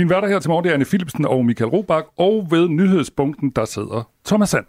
[0.00, 3.50] Din værter her til morgen, det er Anne Philipsen og Michael Robach, og ved nyhedspunkten,
[3.56, 4.64] der sidder Thomas Sand.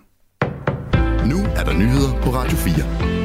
[1.29, 3.20] Nu er der nyheder på Radio 4.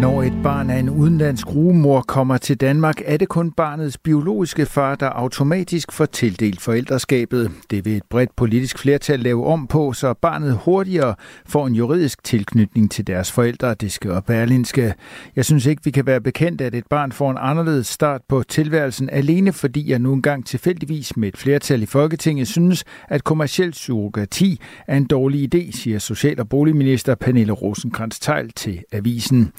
[0.00, 4.66] Når et barn af en udenlandsk rugemor kommer til Danmark, er det kun barnets biologiske
[4.66, 7.50] far, der automatisk får tildelt forældreskabet.
[7.70, 11.14] Det vil et bredt politisk flertal lave om på, så barnet hurtigere
[11.46, 13.74] får en juridisk tilknytning til deres forældre.
[13.74, 14.94] Det skal Berlinske.
[15.36, 18.42] Jeg synes ikke, vi kan være bekendt, at et barn får en anderledes start på
[18.48, 23.74] tilværelsen, alene fordi jeg nu engang tilfældigvis med et flertal i Folketinget synes, at kommersiel
[23.74, 29.52] surrogati er en dårlig idé, siger Social- og Boligminister Pernille rosenkrantz teil til Avisen.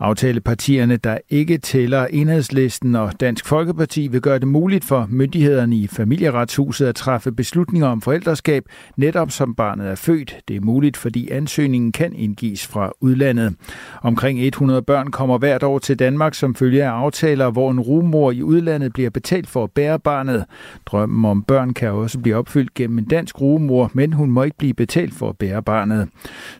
[0.00, 5.86] Aftalepartierne, der ikke tæller enhedslisten og Dansk Folkeparti, vil gøre det muligt for myndighederne i
[5.86, 8.64] familieretshuset at træffe beslutninger om forældreskab,
[8.96, 10.36] netop som barnet er født.
[10.48, 13.54] Det er muligt, fordi ansøgningen kan indgives fra udlandet.
[14.02, 18.30] Omkring 100 børn kommer hvert år til Danmark som følge af aftaler, hvor en rumor
[18.30, 20.44] i udlandet bliver betalt for at bære barnet.
[20.86, 24.58] Drømmen om børn kan også blive opfyldt gennem en dansk rumor, men hun må ikke
[24.58, 26.08] blive betalt for at bære barnet.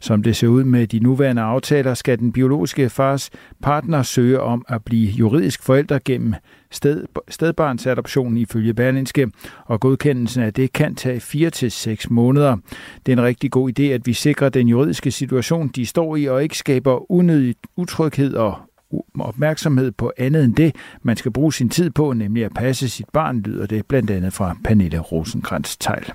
[0.01, 3.31] Som det ser ud med de nuværende aftaler, skal den biologiske far deres
[3.63, 6.35] partner søger om at blive juridisk forældre gennem
[6.71, 9.31] sted, stedbarnsadoptionen ifølge Berlinske,
[9.65, 12.57] og godkendelsen af det kan tage 4 til seks måneder.
[13.07, 16.25] Det er en rigtig god idé, at vi sikrer den juridiske situation, de står i,
[16.27, 18.55] og ikke skaber unødig utryghed og
[19.21, 23.09] opmærksomhed på andet end det, man skal bruge sin tid på, nemlig at passe sit
[23.13, 26.13] barn, lyder det blandt andet fra Pernille Rosenkrantz-Teil.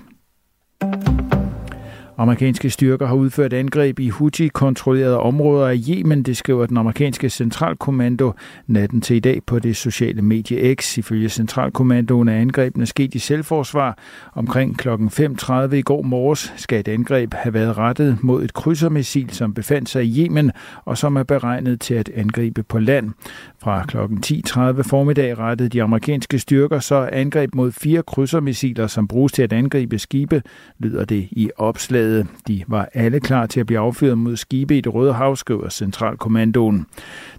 [2.20, 8.32] Amerikanske styrker har udført angreb i Houthi-kontrollerede områder af Yemen, det skriver den amerikanske centralkommando
[8.66, 10.98] natten til i dag på det sociale medie X.
[10.98, 13.98] Ifølge centralkommandoen er angrebene sket i selvforsvar.
[14.34, 14.88] Omkring kl.
[14.88, 19.88] 5.30 i går morges skal et angreb have været rettet mod et krydsermissil, som befandt
[19.88, 20.52] sig i Yemen
[20.84, 23.10] og som er beregnet til at angribe på land.
[23.58, 23.96] Fra kl.
[23.96, 29.52] 10.30 formiddag rettede de amerikanske styrker så angreb mod fire krydsermissiler, som bruges til at
[29.52, 30.42] angribe skibe,
[30.78, 32.07] lyder det i opslaget.
[32.48, 35.68] De var alle klar til at blive affyret mod skibe i det Røde Hav, skriver
[35.68, 36.86] Centralkommandoen.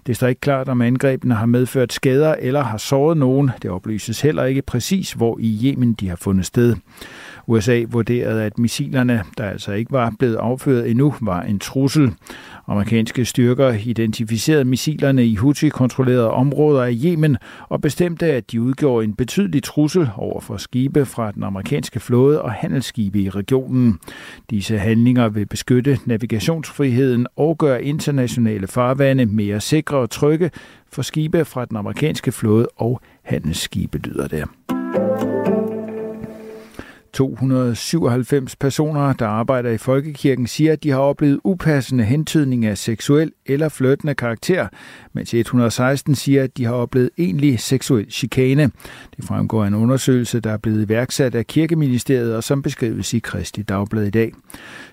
[0.06, 3.50] Det står ikke klart, om angrebene har medført skader eller har såret nogen.
[3.62, 6.76] Det oplyses heller ikke præcis, hvor i Yemen de har fundet sted.
[7.46, 12.14] USA vurderede, at missilerne, der altså ikke var blevet affyret endnu, var en trussel.
[12.70, 17.36] Amerikanske styrker identificerede missilerne i Houthi-kontrollerede områder af Yemen
[17.68, 22.42] og bestemte, at de udgjorde en betydelig trussel over for skibe fra den amerikanske flåde
[22.42, 23.98] og handelsskibe i regionen.
[24.50, 30.50] Disse handlinger vil beskytte navigationsfriheden og gøre internationale farvande mere sikre og trygge
[30.92, 34.44] for skibe fra den amerikanske flåde og handelsskibe, lyder det.
[37.12, 43.32] 297 personer, der arbejder i Folkekirken, siger, at de har oplevet upassende hentydning af seksuel
[43.46, 44.68] eller flirtende karakter,
[45.12, 48.70] mens 116 siger, at de har oplevet egentlig seksuel chikane.
[49.16, 53.18] Det fremgår af en undersøgelse, der er blevet iværksat af Kirkeministeriet og som beskrives i
[53.18, 54.32] Kristi Dagblad i dag.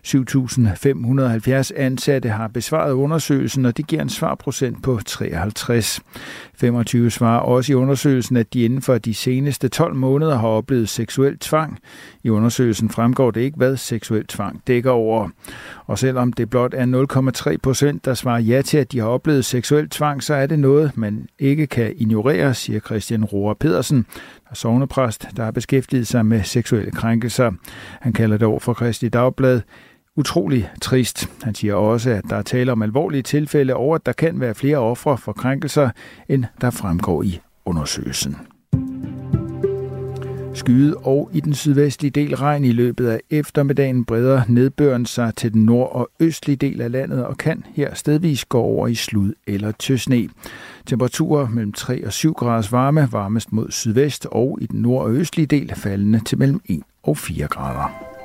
[0.07, 6.01] 7.570 ansatte har besvaret undersøgelsen, og det giver en svarprocent på 53.
[6.55, 10.89] 25 svarer også i undersøgelsen, at de inden for de seneste 12 måneder har oplevet
[10.89, 11.79] seksuel tvang.
[12.27, 15.29] I undersøgelsen fremgår det ikke, hvad seksuel tvang dækker over.
[15.85, 19.45] Og selvom det blot er 0,3 procent, der svarer ja til, at de har oplevet
[19.45, 23.97] seksuel tvang, så er det noget, man ikke kan ignorere, siger Christian Rohr Pedersen,
[24.43, 27.51] der er sovnepræst, der har beskæftiget sig med seksuelle krænkelser.
[28.01, 29.61] Han kalder det over for Kristi Dagblad
[30.15, 31.29] utrolig trist.
[31.43, 34.55] Han siger også, at der er tale om alvorlige tilfælde, over, at der kan være
[34.55, 35.89] flere ofre for krænkelser,
[36.29, 38.37] end der fremgår i undersøgelsen.
[40.57, 45.53] Skyet og i den sydvestlige del regn i løbet af eftermiddagen breder nedbøren sig til
[45.53, 49.33] den nord- og østlige del af landet og kan her stedvis gå over i slud
[49.47, 50.29] eller tøsne.
[50.85, 55.11] Temperaturer mellem 3 og 7 graders varme, varmest mod sydvest og i den nord- og
[55.11, 58.17] østlige del faldende til mellem 1 og 4 grader.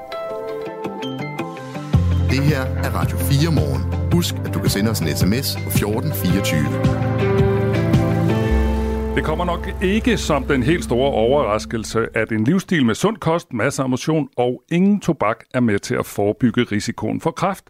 [2.31, 4.13] Det her er Radio 4 morgen.
[4.13, 7.12] Husk, at du kan sende os en sms på 1424.
[9.15, 13.53] Det kommer nok ikke som den helt store overraskelse, at en livsstil med sund kost,
[13.53, 17.65] masser af motion og ingen tobak er med til at forebygge risikoen for kræft.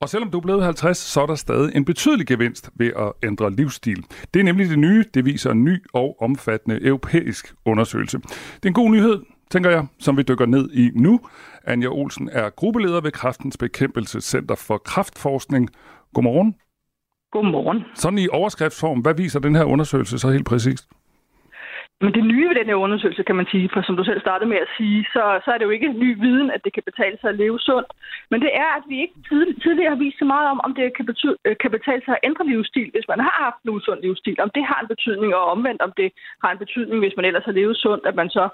[0.00, 3.12] Og selvom du er blevet 50, så er der stadig en betydelig gevinst ved at
[3.22, 4.04] ændre livsstil.
[4.34, 8.18] Det er nemlig det nye, det viser en ny og omfattende europæisk undersøgelse.
[8.18, 11.20] Det er en god nyhed, tænker jeg, som vi dykker ned i nu.
[11.64, 15.68] Anja Olsen er gruppeleder ved Kræftens Bekæmpelsescenter for Kræftforskning.
[16.14, 16.54] Godmorgen.
[17.30, 17.84] Godmorgen.
[17.94, 20.88] Sådan i overskriftsform, hvad viser den her undersøgelse så helt præcist?
[22.02, 24.50] Men det nye ved den her undersøgelse, kan man sige, for som du selv startede
[24.50, 27.16] med at sige, så, så er det jo ikke ny viden, at det kan betale
[27.20, 27.90] sig at leve sundt.
[28.30, 29.16] Men det er, at vi ikke
[29.64, 32.24] tidligere har vist så meget om, om det kan, betyde, øh, kan betale sig at
[32.28, 34.38] ændre livsstil, hvis man har haft en usund livsstil.
[34.44, 36.08] Om det har en betydning, og omvendt om det
[36.42, 38.44] har en betydning, hvis man ellers har levet sundt, at man så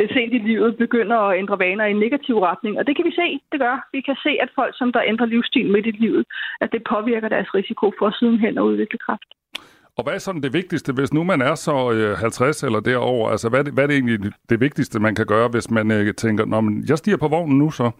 [0.00, 2.78] det sent i livet begynder at ændre vaner i en negativ retning.
[2.78, 3.76] Og det kan vi se, det gør.
[3.92, 6.24] Vi kan se, at folk, som der ændrer livsstil midt i livet,
[6.60, 9.30] at det påvirker deres risiko for sidenhen at udvikle kræft.
[9.96, 11.74] Og hvad er sådan det vigtigste, hvis nu man er så
[12.20, 13.30] 50 øh, eller derover?
[13.30, 15.90] Altså, hvad er, det, hvad er det egentlig det vigtigste, man kan gøre, hvis man
[15.90, 17.90] øh, tænker, Nå, men jeg stiger på vognen nu så?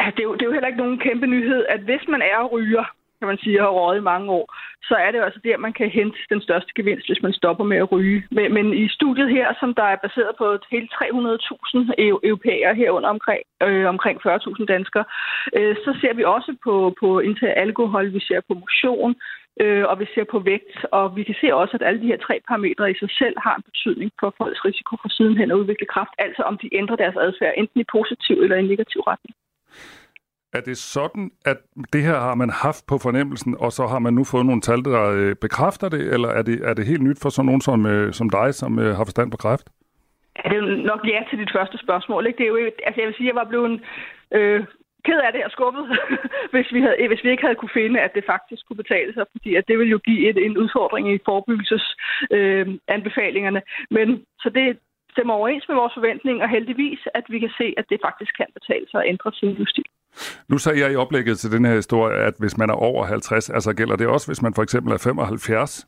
[0.00, 2.22] Ja, det, er jo, det er jo heller ikke nogen kæmpe nyhed, at hvis man
[2.22, 2.84] er ryger,
[3.22, 4.46] kan man sige, og har røget i mange år,
[4.88, 7.64] så er det jo altså der, man kan hente den største gevinst, hvis man stopper
[7.64, 8.20] med at ryge.
[8.36, 13.42] Men, men i studiet her, som der er baseret på hele 300.000 europæere herunder omkring,
[13.66, 15.04] øh, omkring 40.000 danskere,
[15.58, 19.14] øh, så ser vi også på, på indtag alkohol, vi ser på motion,
[19.62, 22.20] øh, og vi ser på vægt, og vi kan se også, at alle de her
[22.26, 25.86] tre parametre i sig selv har en betydning for folks risiko for sidenhen at udvikle
[25.94, 29.34] kraft, altså om de ændrer deres adfærd, enten i positiv eller i negativ retning.
[30.52, 31.56] Er det sådan, at
[31.92, 34.84] det her har man haft på fornemmelsen, og så har man nu fået nogle tal,
[34.84, 37.86] der øh, bekræfter det, eller er det, er det helt nyt for sådan nogen som,
[37.86, 39.66] øh, som dig, som øh, har forstand på kræft?
[40.38, 40.62] Ja, det er
[40.92, 42.26] nok ja til dit første spørgsmål.
[42.26, 42.38] Ikke?
[42.38, 43.80] Det er jo, altså jeg vil sige, at jeg var blevet
[44.38, 44.60] øh,
[45.06, 45.84] ked af det og skubbet,
[46.52, 49.24] hvis, vi havde, hvis vi ikke havde kunne finde, at det faktisk kunne betale sig,
[49.32, 53.60] fordi at det ville jo give et, en udfordring i forebyggelsesanbefalingerne.
[53.64, 54.06] Øh, Men
[54.42, 54.66] så det
[55.14, 58.46] stemmer overens med vores forventning, og heldigvis, at vi kan se, at det faktisk kan
[58.58, 59.91] betale sig at ændre sin livsstil.
[60.48, 63.50] Nu sagde jeg i oplægget til den her historie, at hvis man er over 50,
[63.50, 65.86] altså gælder det også, hvis man for eksempel er 75?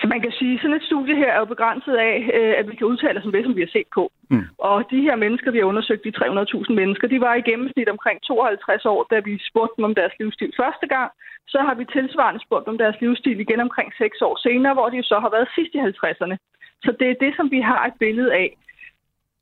[0.00, 2.64] Så man kan sige, at sådan et studie her er jo begrænset af, øh, at
[2.70, 4.04] vi kan udtale os om det, som vi har set på.
[4.30, 4.46] Mm.
[4.58, 8.18] Og de her mennesker, vi har undersøgt, de 300.000 mennesker, de var i gennemsnit omkring
[8.22, 11.10] 52 år, da vi spurgte dem om deres livsstil første gang.
[11.52, 15.02] Så har vi tilsvarende spurgt om deres livsstil igen omkring 6 år senere, hvor de
[15.02, 16.36] så har været sidst i 50'erne.
[16.84, 18.48] Så det er det, som vi har et billede af.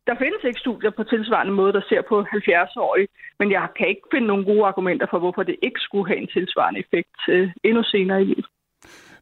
[0.07, 4.07] Der findes ikke studier på tilsvarende måde, der ser på 70-årige, men jeg kan ikke
[4.13, 7.83] finde nogle gode argumenter for, hvorfor det ikke skulle have en tilsvarende effekt øh, endnu
[7.83, 8.47] senere i livet.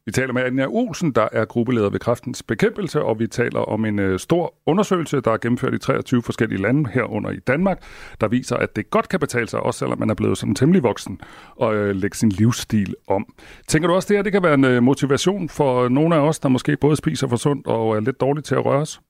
[0.05, 3.85] Vi taler med Anja Olsen, der er gruppeleder ved Kræftens Bekæmpelse, og vi taler om
[3.85, 7.83] en øh, stor undersøgelse, der er gennemført i 23 forskellige lande herunder i Danmark,
[8.21, 10.83] der viser, at det godt kan betale sig, også selvom man er blevet sådan temmelig
[10.83, 11.19] voksen,
[11.55, 13.25] og øh, lægge sin livsstil om.
[13.67, 16.39] Tænker du også, det her det kan være en øh, motivation for nogle af os,
[16.39, 19.01] der måske både spiser for sundt og er lidt dårligt til at røre os?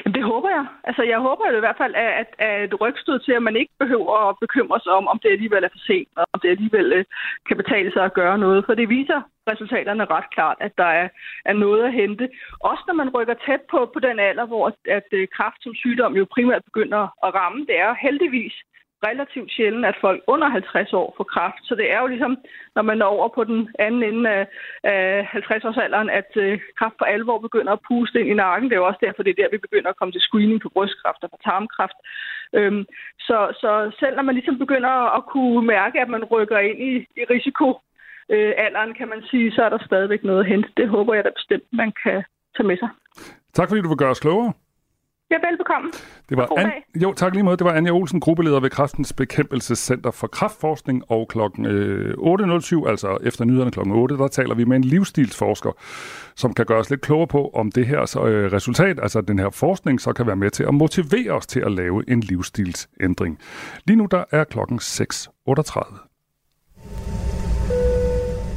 [0.00, 0.66] Jamen, det håber jeg.
[0.84, 4.28] Altså, jeg håber i hvert fald, at, at et rygstød til, at man ikke behøver
[4.28, 7.04] at bekymre sig om, om det alligevel er for sent, og om det alligevel øh,
[7.48, 8.64] kan betale sig at gøre noget.
[8.66, 9.20] For det viser
[9.50, 11.08] resultaterne ret klart, at der er,
[11.44, 12.28] er noget at hente.
[12.60, 15.74] Også når man rykker tæt på, på den alder, hvor at, at øh, kraft som
[15.74, 17.60] sygdom jo primært begynder at ramme.
[17.68, 18.54] Det er heldigvis
[19.08, 21.62] relativt sjældent, at folk under 50 år får kræft.
[21.68, 22.36] Så det er jo ligesom,
[22.76, 24.44] når man når over på den anden ende af,
[24.84, 28.66] af 50-årsalderen, at øh, kræft for alvor begynder at puste ind i nakken.
[28.68, 30.70] Det er jo også derfor, det er der, vi begynder at komme til screening for
[30.76, 31.98] brystkræft og for tarmkræft.
[32.58, 32.84] Øhm,
[33.26, 36.92] så, så selv når man ligesom begynder at kunne mærke, at man rykker ind i,
[37.20, 37.68] i risiko,
[38.34, 40.68] øh, alderen, kan man sige, så er der stadigvæk noget at hente.
[40.76, 42.24] Det håber jeg da bestemt, man kan
[42.56, 42.88] tage med sig.
[43.52, 44.52] Tak fordi du vil gøre os klogere.
[45.34, 45.90] Ja, velbekomme.
[46.28, 46.70] Det var An-
[47.02, 47.56] jo, tak lige måde.
[47.56, 53.44] Det var Anja Olsen, gruppeleder ved Kræftens Bekæmpelsescenter for Kraftforskning, og øh, 8.07, altså efter
[53.44, 55.70] nyhederne klokken 8, der taler vi med en livsstilsforsker,
[56.36, 59.38] som kan gøre os lidt klogere på, om det her så, øh, resultat, altså den
[59.38, 63.38] her forskning, så kan være med til at motivere os til at lave en livsstilsændring.
[63.86, 66.13] Lige nu der er klokken 6.38.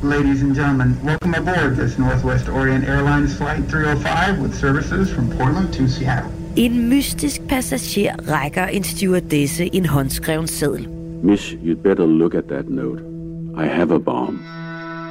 [0.03, 5.73] Ladies and gentlemen, welcome aboard this Northwest Orient Airlines Flight 305 with services from Portland
[5.73, 6.31] to Seattle.
[6.55, 10.87] En mystisk passager rækker en stewardesse en håndskreven seddel.
[11.23, 13.01] Miss, you'd better look at that note.
[13.63, 14.39] I have a bomb.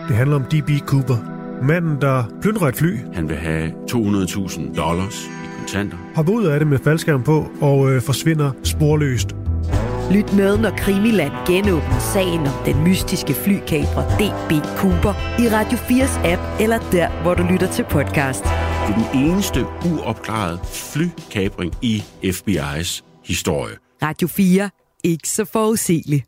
[0.09, 0.71] Det handler om D.B.
[0.87, 1.17] Cooper.
[1.63, 2.99] Manden, der plyndrer et fly.
[3.15, 5.97] Han vil have 200.000 dollars i kontanter.
[6.15, 9.37] Hopper ud af det med faldskærm på og øh, forsvinder sporløst.
[10.11, 16.27] Lyt med, når Krimiland genåbner sagen om den mystiske flykabrer DB Cooper i Radio 4's
[16.27, 18.43] app, eller der, hvor du lytter til podcast.
[18.43, 23.77] Det er den eneste uopklarede flykabring i FBI's historie.
[24.03, 24.71] Radio 4.
[25.05, 26.25] Ikke så forudsigeligt.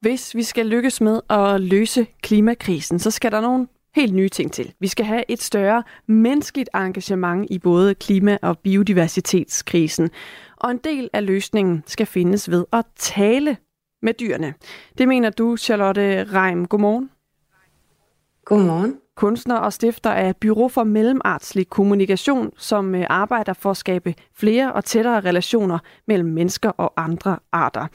[0.00, 4.52] Hvis vi skal lykkes med at løse klimakrisen, så skal der nogle helt nye ting
[4.52, 4.74] til.
[4.80, 10.10] Vi skal have et større menneskeligt engagement i både klima- og biodiversitetskrisen.
[10.56, 13.56] Og en del af løsningen skal findes ved at tale
[14.02, 14.54] med dyrene.
[14.98, 16.66] Det mener du, Charlotte Reim.
[16.66, 17.10] Godmorgen.
[18.44, 18.96] Godmorgen.
[19.16, 24.72] Kunstner og stifter af Byrå for Mellemartslig Kommunikation, som øh, arbejder for at skabe flere
[24.72, 27.86] og tættere relationer mellem mennesker og andre arter.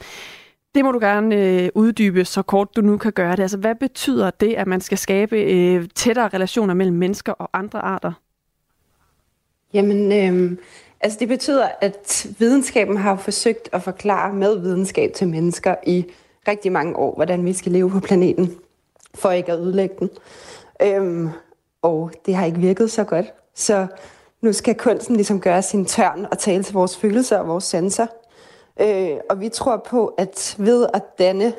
[0.76, 3.42] Det må du gerne øh, uddybe, så kort du nu kan gøre det.
[3.42, 7.78] Altså, hvad betyder det, at man skal skabe øh, tættere relationer mellem mennesker og andre
[7.78, 8.12] arter?
[9.72, 10.58] Jamen, øh,
[11.00, 16.06] altså det betyder, at videnskaben har forsøgt at forklare med videnskab til mennesker i
[16.48, 18.54] rigtig mange år, hvordan vi skal leve på planeten,
[19.14, 20.10] for ikke at ødelægge den.
[20.82, 21.28] Øhm,
[21.82, 23.26] og det har ikke virket så godt.
[23.54, 23.86] Så
[24.40, 28.06] nu skal kunsten ligesom gøre sin tørn og tale til vores følelser og vores sanser.
[28.80, 31.52] Øh, og vi tror på, at ved at danne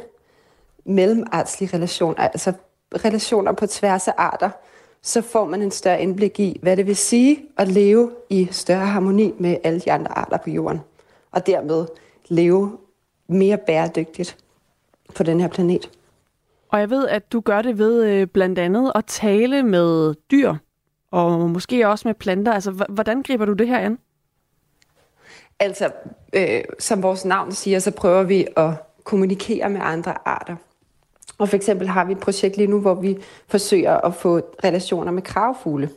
[0.85, 2.53] mellemartslige relationer, altså
[2.95, 4.49] relationer på tværs af arter,
[5.01, 8.85] så får man en større indblik i, hvad det vil sige at leve i større
[8.85, 10.81] harmoni med alle de andre arter på jorden.
[11.31, 11.85] Og dermed
[12.27, 12.77] leve
[13.27, 14.37] mere bæredygtigt
[15.15, 15.89] på den her planet.
[16.69, 20.55] Og jeg ved, at du gør det ved øh, blandt andet at tale med dyr,
[21.11, 22.53] og måske også med planter.
[22.53, 23.97] Altså, hvordan griber du det her an?
[25.59, 25.91] Altså,
[26.33, 28.69] øh, som vores navn siger, så prøver vi at
[29.03, 30.55] kommunikere med andre arter.
[31.37, 35.11] Og for eksempel har vi et projekt lige nu, hvor vi forsøger at få relationer
[35.11, 35.89] med kravfugle.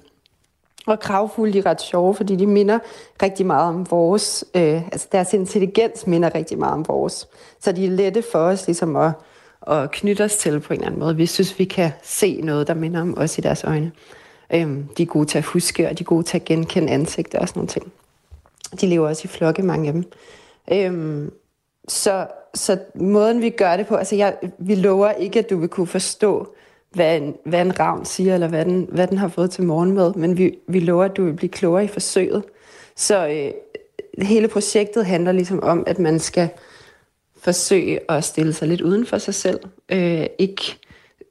[0.86, 2.78] Og kravfugle de er ret sjove, fordi de minder
[3.22, 4.44] rigtig meget om vores.
[4.54, 7.28] Øh, altså deres intelligens minder rigtig meget om vores.
[7.61, 9.12] Så de er lette for os ligesom at,
[9.66, 11.16] at knytte os til på en eller anden måde.
[11.16, 13.92] Vi synes, vi kan se noget, der minder om os i deres øjne.
[14.54, 17.38] Øhm, de er gode til at huske, og de er gode til at genkende ansigter
[17.38, 17.92] og sådan nogle ting.
[18.80, 20.04] De lever også i flokke, mange af dem.
[20.72, 21.32] Øhm,
[21.88, 25.68] så, så måden vi gør det på, altså jeg, vi lover ikke, at du vil
[25.68, 26.54] kunne forstå,
[26.90, 30.14] hvad en, hvad en ravn siger, eller hvad den, hvad den har fået til morgenmad,
[30.14, 32.44] men vi, vi lover, at du vil blive klogere i forsøget.
[32.96, 33.52] Så øh,
[34.26, 36.48] hele projektet handler ligesom om, at man skal
[37.40, 39.60] forsøge at stille sig lidt uden for sig selv.
[39.88, 40.62] Øh, ikke,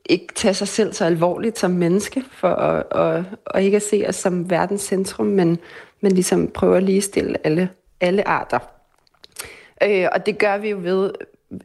[0.06, 4.06] ikke tage sig selv så alvorligt som menneske, for at, og, og ikke at se
[4.08, 5.58] os som verdens centrum, men,
[6.02, 7.70] men ligesom prøver at ligestille alle,
[8.02, 8.60] alle arter.
[9.84, 11.12] Øh, og det gør vi jo ved,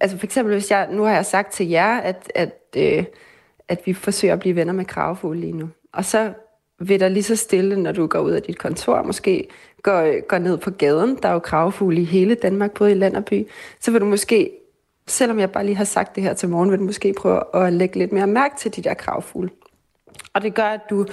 [0.01, 3.05] altså for eksempel hvis jeg, nu har jeg sagt til jer, at, at, øh,
[3.69, 5.69] at vi forsøger at blive venner med kravfugle lige nu.
[5.93, 6.33] Og så
[6.79, 9.49] vil der lige så stille, når du går ud af dit kontor, måske
[9.83, 13.17] går, går ned på gaden, der er jo kravfugle i hele Danmark, både i land
[13.17, 13.49] og by,
[13.81, 14.51] så vil du måske,
[15.07, 17.73] selvom jeg bare lige har sagt det her til morgen, vil du måske prøve at
[17.73, 19.51] lægge lidt mere mærke til de der kravfugle.
[20.35, 21.07] Og det gør, at du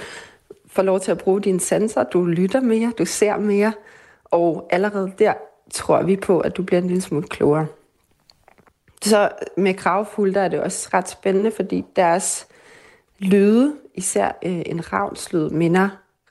[0.72, 3.72] får lov til at bruge dine sanser, du lytter mere, du ser mere,
[4.24, 5.32] og allerede der
[5.72, 7.66] tror vi på, at du bliver en lille smule klogere.
[9.02, 12.46] Så med kravfugl, der er det også ret spændende, fordi deres
[13.18, 15.88] lyde, især øh, en ravnslyd, minder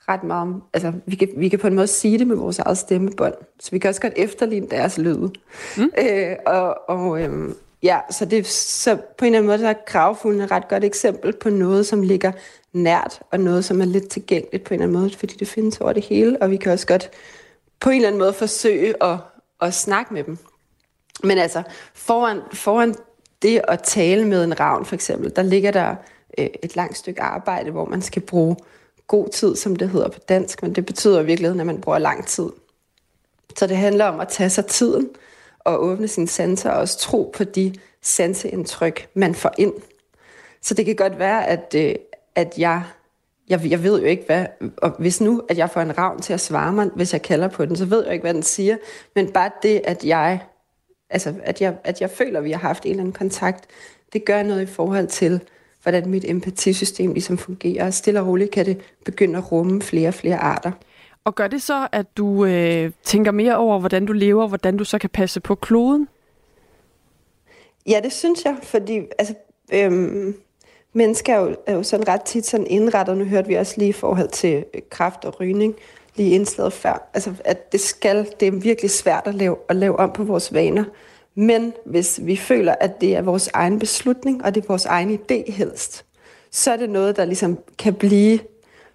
[0.08, 2.58] ret meget om, altså vi kan, vi kan på en måde sige det med vores
[2.58, 5.32] eget stemmebånd, så vi kan også godt efterligne deres lyde.
[5.76, 5.90] Mm.
[5.98, 7.48] Øh, og og øh,
[7.82, 10.84] ja, så, det, så på en eller anden måde, så er kravfuglen et ret godt
[10.84, 12.32] eksempel på noget, som ligger
[12.72, 15.80] nært, og noget, som er lidt tilgængeligt på en eller anden måde, fordi det findes
[15.80, 17.10] over det hele, og vi kan også godt
[17.80, 19.18] på en eller anden måde forsøge at,
[19.60, 20.38] at snakke med dem.
[21.22, 21.62] Men altså,
[21.94, 22.94] foran, foran
[23.42, 25.94] det at tale med en ravn for eksempel, der ligger der
[26.38, 28.56] øh, et langt stykke arbejde, hvor man skal bruge
[29.06, 31.98] god tid, som det hedder på dansk, men det betyder i virkeligheden, at man bruger
[31.98, 32.50] lang tid.
[33.56, 35.08] Så det handler om at tage sig tiden
[35.58, 39.72] og åbne sine sanser og også tro på de sanseindtryk, man får ind.
[40.62, 41.94] Så det kan godt være, at, øh,
[42.34, 42.82] at jeg
[43.48, 44.46] jeg, jeg ved jo ikke, hvad...
[44.76, 47.48] Og hvis nu, at jeg får en ravn til at svare mig, hvis jeg kalder
[47.48, 48.76] på den, så ved jeg ikke, hvad den siger.
[49.14, 50.40] Men bare det, at jeg...
[51.10, 53.66] Altså, at jeg, at jeg føler, at vi har haft en eller anden kontakt,
[54.12, 55.40] det gør noget i forhold til,
[55.82, 57.86] hvordan mit empatisystem ligesom fungerer.
[57.86, 60.72] Og stille og roligt kan det begynde at rumme flere og flere arter.
[61.24, 64.76] Og gør det så, at du øh, tænker mere over, hvordan du lever, og hvordan
[64.76, 66.08] du så kan passe på kloden?
[67.86, 69.34] Ja, det synes jeg, fordi altså,
[69.72, 70.36] øhm,
[70.92, 73.18] mennesker er jo, er jo sådan ret tit sådan indrettet.
[73.18, 75.74] Nu hørte vi også lige i forhold til øh, kraft og rygning,
[76.16, 77.10] lige indslaget før.
[77.14, 80.54] Altså, at det skal, det er virkelig svært at lave, at lave om på vores
[80.54, 80.84] vaner.
[81.34, 85.18] Men hvis vi føler, at det er vores egen beslutning, og det er vores egen
[85.18, 86.04] idé helst,
[86.50, 88.38] så er det noget, der ligesom kan blive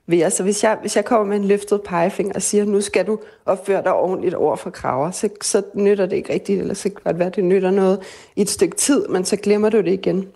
[0.07, 0.33] ved os.
[0.33, 3.19] Så hvis jeg, hvis jeg kommer med en løftet pegefinger og siger, nu skal du
[3.45, 7.13] opføre dig ordentligt over for kraver, så, så nytter det ikke rigtigt, eller så kan
[7.13, 7.99] det være, at det nytter noget
[8.35, 10.27] i et stykke tid, men så glemmer du det igen.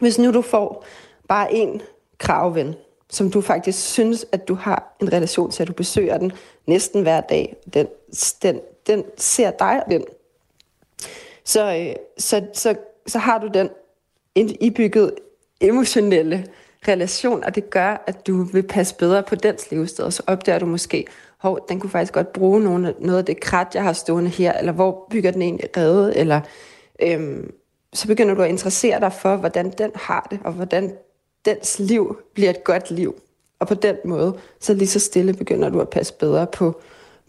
[0.00, 0.84] Hvis nu du får
[1.28, 1.82] bare en
[2.18, 2.74] kravven,
[3.10, 6.32] som du faktisk synes, at du har en relation til, at du besøger den
[6.66, 7.86] næsten hver dag, den,
[8.42, 10.04] den, den ser dig den,
[11.44, 12.74] så, øh, så, så,
[13.06, 13.68] så har du den
[14.34, 15.14] indbygget
[15.60, 16.46] emotionelle
[16.88, 20.58] relation, og det gør, at du vil passe bedre på dens levested, og så opdager
[20.58, 21.06] du måske,
[21.38, 24.52] hov, den kunne faktisk godt bruge nogle, noget af det krat, jeg har stående her,
[24.52, 26.40] eller hvor bygger den egentlig redde, eller
[27.02, 27.54] øhm,
[27.94, 30.92] så begynder du at interessere dig for, hvordan den har det, og hvordan
[31.44, 33.14] dens liv bliver et godt liv.
[33.58, 36.80] Og på den måde, så lige så stille begynder du at passe bedre på,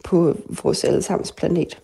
[0.04, 1.82] på vores allesammens planet.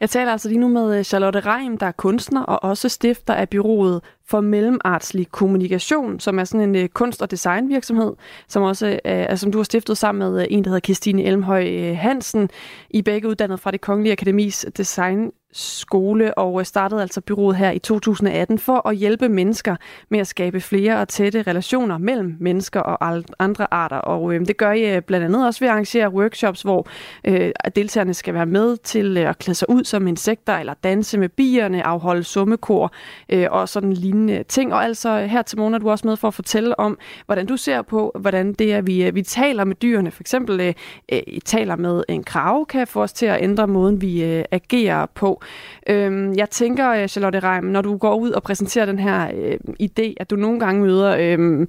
[0.00, 3.34] Jeg taler altså lige nu med øh, Charlotte Reim, der er kunstner og også stifter
[3.34, 4.02] af byrået
[4.32, 8.12] for Mellemartslig Kommunikation, som er sådan en øh, kunst- og designvirksomhed,
[8.48, 11.22] som også øh, er, som du har stiftet sammen med øh, en, der hedder Kirstine
[11.22, 12.50] Elmhøj øh, Hansen.
[12.90, 17.70] I begge uddannet fra det Kongelige Akademis Design skole og øh, startede altså byrådet her
[17.70, 19.76] i 2018 for at hjælpe mennesker
[20.08, 23.96] med at skabe flere og tætte relationer mellem mennesker og andre arter.
[23.96, 26.86] Og øh, det gør I øh, blandt andet også ved at arrangere workshops, hvor
[27.24, 31.28] øh, deltagerne skal være med til at klæde sig ud som insekter eller danse med
[31.28, 32.92] bierne, afholde summekor
[33.28, 34.74] øh, og sådan lignende Øh, ting.
[34.74, 37.56] Og altså her til morgen er du også med for at fortælle om, hvordan du
[37.56, 40.10] ser på, hvordan det er, vi, øh, vi taler med dyrene.
[40.10, 40.74] For eksempel øh,
[41.12, 45.06] øh taler med en krav, kan få os til at ændre måden, vi øh, agerer
[45.06, 45.42] på.
[45.88, 50.14] Øhm, jeg tænker, Charlotte Reim, når du går ud og præsenterer den her øh, idé,
[50.16, 51.66] at du nogle gange møder øh,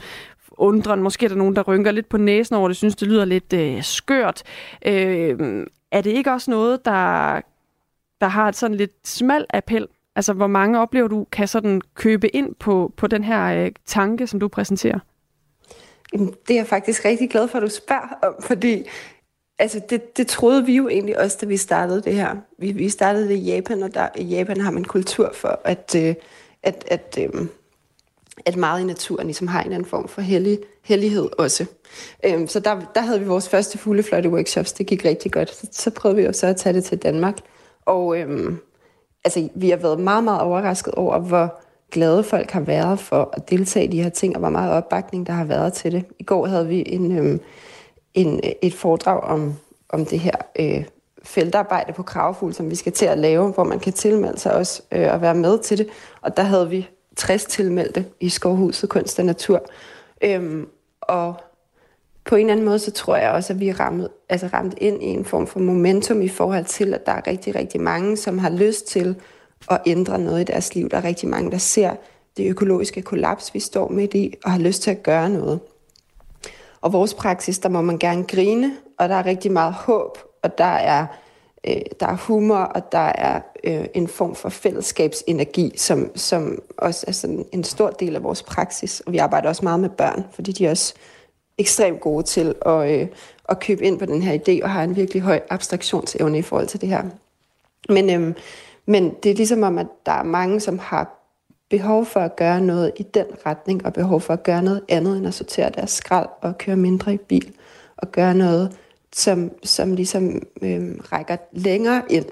[0.57, 3.25] undren, måske er der nogen, der rynker lidt på næsen over det, synes, det lyder
[3.25, 4.43] lidt øh, skørt.
[4.85, 7.41] Øh, er det ikke også noget, der,
[8.21, 9.87] der har et sådan lidt smal appel?
[10.15, 14.27] Altså, hvor mange oplever du kan sådan købe ind på, på den her øh, tanke,
[14.27, 14.99] som du præsenterer?
[16.11, 18.83] Det er jeg faktisk rigtig glad for, at du spørger om, fordi
[19.59, 22.35] Altså, det, det troede vi jo egentlig også, da vi startede det her.
[22.57, 25.61] Vi, vi startede det i Japan, og der, i Japan har man en kultur for,
[25.63, 26.15] at, øh,
[26.63, 27.47] at, at, øh,
[28.45, 31.65] at meget i naturen ligesom har en eller anden form for hellig, hellighed også.
[32.25, 34.73] Øh, så der, der havde vi vores første fuglefløjte-workshops.
[34.73, 35.55] Det gik rigtig godt.
[35.55, 37.37] Så, så prøvede vi jo så at tage det til Danmark.
[37.85, 38.53] Og øh,
[39.23, 41.61] altså, vi har været meget, meget overrasket over, hvor
[41.91, 45.27] glade folk har været for at deltage i de her ting, og hvor meget opbakning
[45.27, 46.05] der har været til det.
[46.19, 47.17] I går havde vi en...
[47.17, 47.39] Øh,
[48.13, 49.53] en, et foredrag om,
[49.89, 50.85] om det her øh,
[51.23, 54.81] feltarbejde på Kravfugl, som vi skal til at lave, hvor man kan tilmelde sig også
[54.91, 55.87] øh, og være med til det.
[56.21, 59.65] Og der havde vi 60 tilmeldte i Skovhuset Kunst og Natur.
[60.21, 60.67] Øhm,
[61.01, 61.35] og
[62.25, 64.73] på en eller anden måde, så tror jeg også, at vi er ramt, altså ramt
[64.77, 68.17] ind i en form for momentum i forhold til, at der er rigtig, rigtig mange,
[68.17, 69.15] som har lyst til
[69.71, 70.89] at ændre noget i deres liv.
[70.89, 71.95] Der er rigtig mange, der ser
[72.37, 75.59] det økologiske kollaps, vi står midt i, og har lyst til at gøre noget.
[76.81, 80.57] Og vores praksis, der må man gerne grine, og der er rigtig meget håb, og
[80.57, 81.05] der er,
[81.67, 87.05] øh, der er humor, og der er øh, en form for fællesskabsenergi, som, som også
[87.07, 88.99] er sådan en stor del af vores praksis.
[88.99, 90.93] Og vi arbejder også meget med børn, fordi de er også
[91.57, 93.07] ekstremt gode til at, øh,
[93.49, 96.67] at købe ind på den her idé, og har en virkelig høj abstraktionsevne i forhold
[96.67, 97.03] til det her.
[97.89, 98.35] Men, øh,
[98.85, 101.19] men det er ligesom om, at der er mange, som har
[101.69, 105.17] behov for at gøre noget i den retning, og behov for at gøre noget andet
[105.17, 107.53] end at sortere deres skrald og køre mindre i bil,
[107.97, 108.77] og gøre noget,
[109.15, 112.25] som, som ligesom øh, rækker længere ind,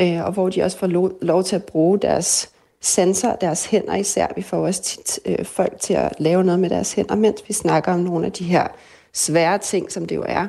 [0.00, 2.50] øh, og hvor de også får lov, lov til at bruge deres
[2.80, 4.26] sanser, deres hænder især.
[4.36, 7.52] Vi får også tit øh, folk til at lave noget med deres hænder, mens vi
[7.52, 8.66] snakker om nogle af de her
[9.12, 10.46] svære ting, som det jo er.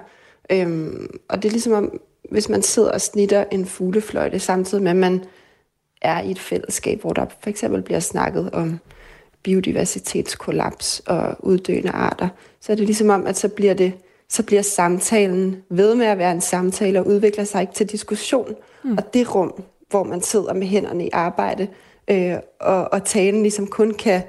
[0.49, 1.99] Øhm, og det er ligesom om,
[2.31, 5.23] hvis man sidder og snitter en fuglefløjte, samtidig med, at man
[6.01, 8.79] er i et fællesskab, hvor der for eksempel bliver snakket om
[9.43, 12.27] biodiversitetskollaps og uddøende arter,
[12.61, 13.93] så er det ligesom om, at så bliver, det,
[14.29, 18.55] så bliver samtalen ved med at være en samtale og udvikler sig ikke til diskussion.
[18.83, 18.97] Mm.
[18.97, 21.67] Og det rum, hvor man sidder med hænderne i arbejde,
[22.07, 24.21] øh, og, og talen ligesom kun kan,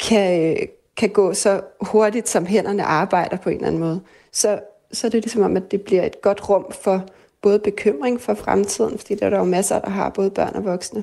[0.00, 0.56] kan,
[0.96, 4.00] kan gå så hurtigt, som hænderne arbejder på en eller anden måde,
[4.32, 4.60] så,
[4.92, 7.06] så er det ligesom om, at det bliver et godt rum for
[7.42, 10.64] både bekymring for fremtiden, fordi der er der jo masser, der har både børn og
[10.64, 11.02] voksne,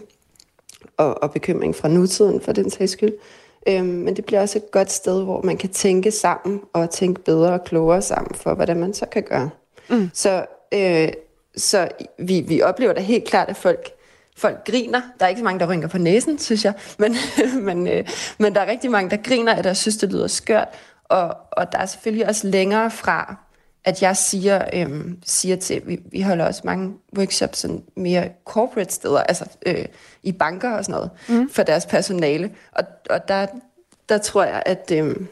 [0.97, 3.13] og, og bekymring fra nutiden for den sags skyld.
[3.67, 7.21] Øhm, men det bliver også et godt sted, hvor man kan tænke sammen og tænke
[7.21, 9.49] bedre og klogere sammen for, hvordan man så kan gøre.
[9.89, 10.09] Mm.
[10.13, 11.09] Så, øh,
[11.55, 13.89] så vi, vi oplever da helt klart, at folk,
[14.41, 15.01] folk griner.
[15.19, 17.15] Der er ikke så mange, der rynker på næsen, synes jeg, men,
[17.67, 20.67] men, øh, men der er rigtig mange, der griner, at der synes, det lyder skørt.
[21.03, 23.35] Og, og der er selvfølgelig også længere fra
[23.83, 28.93] at jeg siger, øhm, siger til, vi, vi holder også mange workshops sådan mere corporate
[28.93, 29.85] steder, altså øh,
[30.23, 31.49] i banker og sådan noget, mm.
[31.49, 32.51] for deres personale.
[32.71, 33.47] Og, og der,
[34.09, 35.27] der tror jeg, at øhm,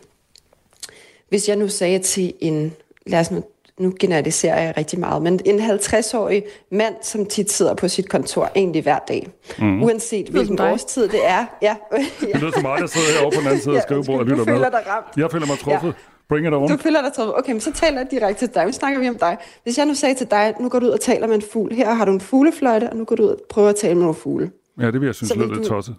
[1.29, 2.73] hvis jeg nu sagde til en,
[3.05, 3.43] lad os nu,
[3.79, 8.51] nu generaliserer jeg rigtig meget, men en 50-årig mand, som tit sidder på sit kontor
[8.55, 9.27] egentlig hver dag,
[9.59, 9.83] mm.
[9.83, 11.45] uanset hvilken årstid det er.
[11.61, 11.75] Ja.
[11.91, 12.05] ja.
[12.33, 14.45] Det lyder som mig, der sidder herovre på den anden side af skrivebordet og lytter
[14.45, 14.71] med.
[14.71, 15.17] Dig ramt.
[15.17, 15.87] Jeg føler mig truffet.
[15.87, 15.93] Ja.
[16.29, 16.69] Bring it on.
[16.69, 17.37] Du føler dig truffet.
[17.37, 18.65] Okay, men så taler jeg direkte til dig.
[18.65, 19.37] Nu snakker vi om dig.
[19.63, 21.73] Hvis jeg nu sagde til dig, nu går du ud og taler med en fugl.
[21.73, 24.01] Her har du en fuglefløjte, og nu går du ud og prøver at tale med
[24.01, 24.51] nogle fugle.
[24.79, 25.95] Ja, det vil jeg synes lyder lidt tosset.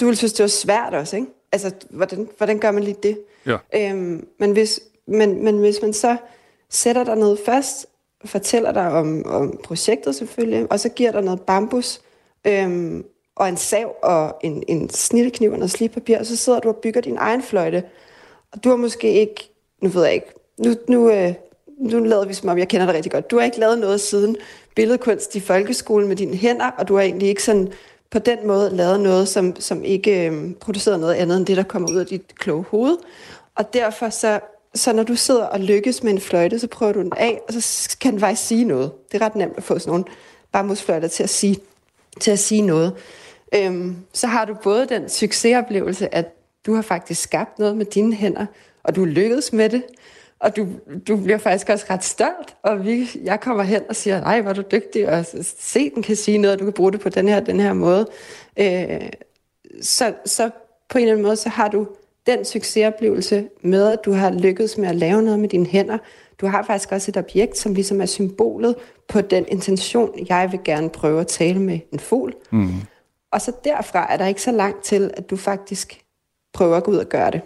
[0.00, 1.28] Du vil synes, det var svært også, ikke?
[1.52, 3.18] Altså, hvordan, hvordan gør man lige det?
[3.46, 3.56] Ja.
[3.74, 6.16] Øhm, men, hvis, men, men hvis man så
[6.72, 7.86] sætter dig ned først,
[8.24, 12.00] fortæller dig om, om projektet selvfølgelig, og så giver dig noget bambus,
[12.46, 13.04] øhm,
[13.36, 16.76] og en sav og en, en snittekniv og noget slipapir, og så sidder du og
[16.76, 17.82] bygger din egen fløjte.
[18.52, 19.52] Og du har måske ikke
[19.82, 21.34] nu ved jeg ikke, nu, nu, øh,
[21.78, 23.30] nu lader vi som om, jeg kender dig rigtig godt.
[23.30, 24.36] Du har ikke lavet noget siden
[24.76, 27.72] billedkunst i folkeskolen med dine hænder, og du har egentlig ikke sådan
[28.10, 31.62] på den måde lavet noget, som, som ikke øh, producerer noget andet end det, der
[31.62, 32.96] kommer ud af dit kloge hoved.
[33.54, 34.40] Og derfor så,
[34.74, 37.54] så når du sidder og lykkes med en fløjte, så prøver du den af, og
[37.54, 38.92] så kan den faktisk sige noget.
[39.12, 40.04] Det er ret nemt at få sådan nogle
[40.52, 41.58] bambusfløjter til at sige,
[42.20, 42.94] til at sige noget.
[43.54, 48.14] Øhm, så har du både den succesoplevelse, at du har faktisk skabt noget med dine
[48.14, 48.46] hænder,
[48.82, 49.82] og du lykkedes med det,
[50.38, 50.66] og du,
[51.08, 54.52] du bliver faktisk også ret stolt, og vi, jeg kommer hen og siger, nej, var
[54.52, 55.26] du dygtig, og
[55.58, 57.72] se, den kan sige noget, og du kan bruge det på den her, den her
[57.72, 58.06] måde.
[58.56, 59.08] Øh,
[59.82, 60.50] så, så
[60.88, 61.86] på en eller anden måde, så har du
[62.26, 65.98] den succesoplevelse med, at du har lykkedes med at lave noget med dine hænder.
[66.40, 68.74] Du har faktisk også et objekt, som ligesom er symbolet
[69.08, 72.34] på den intention, jeg vil gerne prøve at tale med en fugl.
[72.50, 72.72] Mm.
[73.32, 76.00] Og så derfra er der ikke så langt til, at du faktisk
[76.54, 77.40] prøver at gå ud og gøre det.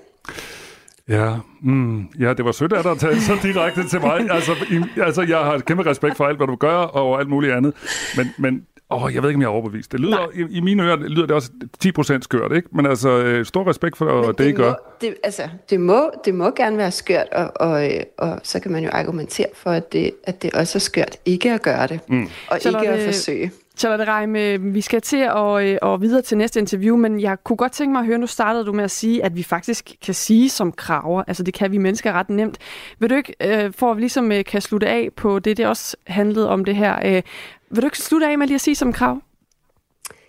[1.08, 4.30] Ja, mm, ja, det var sødt af dig at tale så direkte til mig.
[4.30, 7.52] Altså, i, altså, jeg har kæmpe respekt for alt, hvad du gør, og alt muligt
[7.52, 7.74] andet.
[8.16, 9.92] Men, men åh, jeg ved ikke, om jeg er overbevist.
[9.92, 11.50] Det lyder, i, i, mine ører lyder det også
[11.84, 12.68] 10% skørt, ikke?
[12.72, 14.96] Men altså, øh, stor respekt for men det, det I gør.
[15.00, 18.72] Det, altså, det må, det må gerne være skørt, og, og, øh, og så kan
[18.72, 22.00] man jo argumentere for, at det, at det også er skørt ikke at gøre det,
[22.08, 22.28] mm.
[22.50, 23.52] og så ikke at forsøge.
[23.76, 27.36] Charlotte Reim, øh, vi skal til at, øh, og videre til næste interview, men jeg
[27.44, 29.92] kunne godt tænke mig at høre, nu startede du med at sige, at vi faktisk
[30.04, 32.58] kan sige som kraver, altså det kan vi mennesker ret nemt.
[32.98, 35.96] Vil du ikke, øh, for at vi ligesom kan slutte af på det, det også
[36.06, 37.22] handlede om det her,
[37.70, 39.20] vil du ikke slutte af med lige at sige som krav?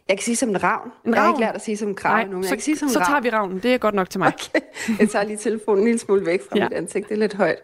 [0.10, 0.92] Jeg kan sige som en ravn.
[1.06, 2.64] En jeg har ikke lært at sige som en krav Nej, nu, så, jeg kan
[2.64, 3.60] sige som så tager vi ravnen.
[3.60, 4.34] Det er godt nok til mig.
[4.34, 4.60] Okay.
[5.00, 6.64] Jeg tager lige telefonen en lille smule væk fra ja.
[6.64, 7.10] mit ansigt.
[7.10, 7.58] Det er lidt højt.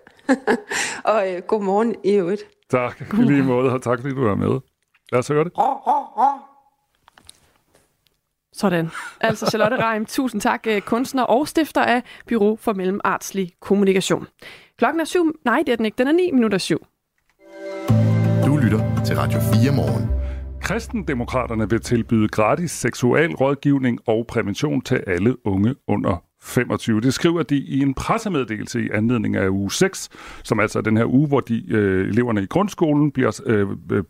[1.04, 2.44] og øh, god morgen i øvrigt.
[2.70, 3.02] Tak.
[3.02, 4.60] I lige måde, og tak fordi du er med.
[5.12, 5.52] Lad os høre det.
[8.54, 8.90] Sådan.
[9.22, 14.28] Altså Charlotte Reim, tusind tak, øh, kunstner og stifter af Bureau for Mellemartslig Kommunikation.
[14.78, 15.40] Klokken er syv.
[15.46, 15.98] Nej, det er den ikke.
[15.98, 16.86] Den er ni minutter syv.
[19.06, 20.10] Til Radio 4 morgen.
[20.62, 27.02] Kristendemokraterne vil tilbyde gratis seksuel rådgivning og prævention til alle unge under 25.
[27.02, 30.10] Det skriver de i en pressemeddelelse i anledning af uge 6,
[30.44, 34.04] som altså er den her uge, hvor de øh, eleverne i grundskolen bliver øh, øh,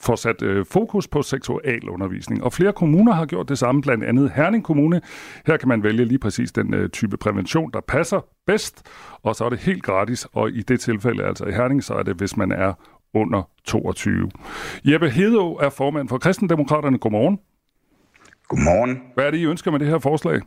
[0.00, 2.44] får sat øh, fokus på seksualundervisning.
[2.44, 5.00] Og flere kommuner har gjort det samme, blandt andet Herning Kommune.
[5.46, 8.86] Her kan man vælge lige præcis den øh, type prævention, der passer bedst,
[9.22, 12.02] og så er det helt gratis, og i det tilfælde, altså i Herning, så er
[12.02, 12.72] det, hvis man er
[13.14, 14.30] under 22.
[14.84, 16.98] Jeppe Hedå er formand for Kristendemokraterne.
[16.98, 17.38] Godmorgen.
[18.48, 19.02] Godmorgen.
[19.14, 20.40] Hvad er det, I ønsker med det her forslag?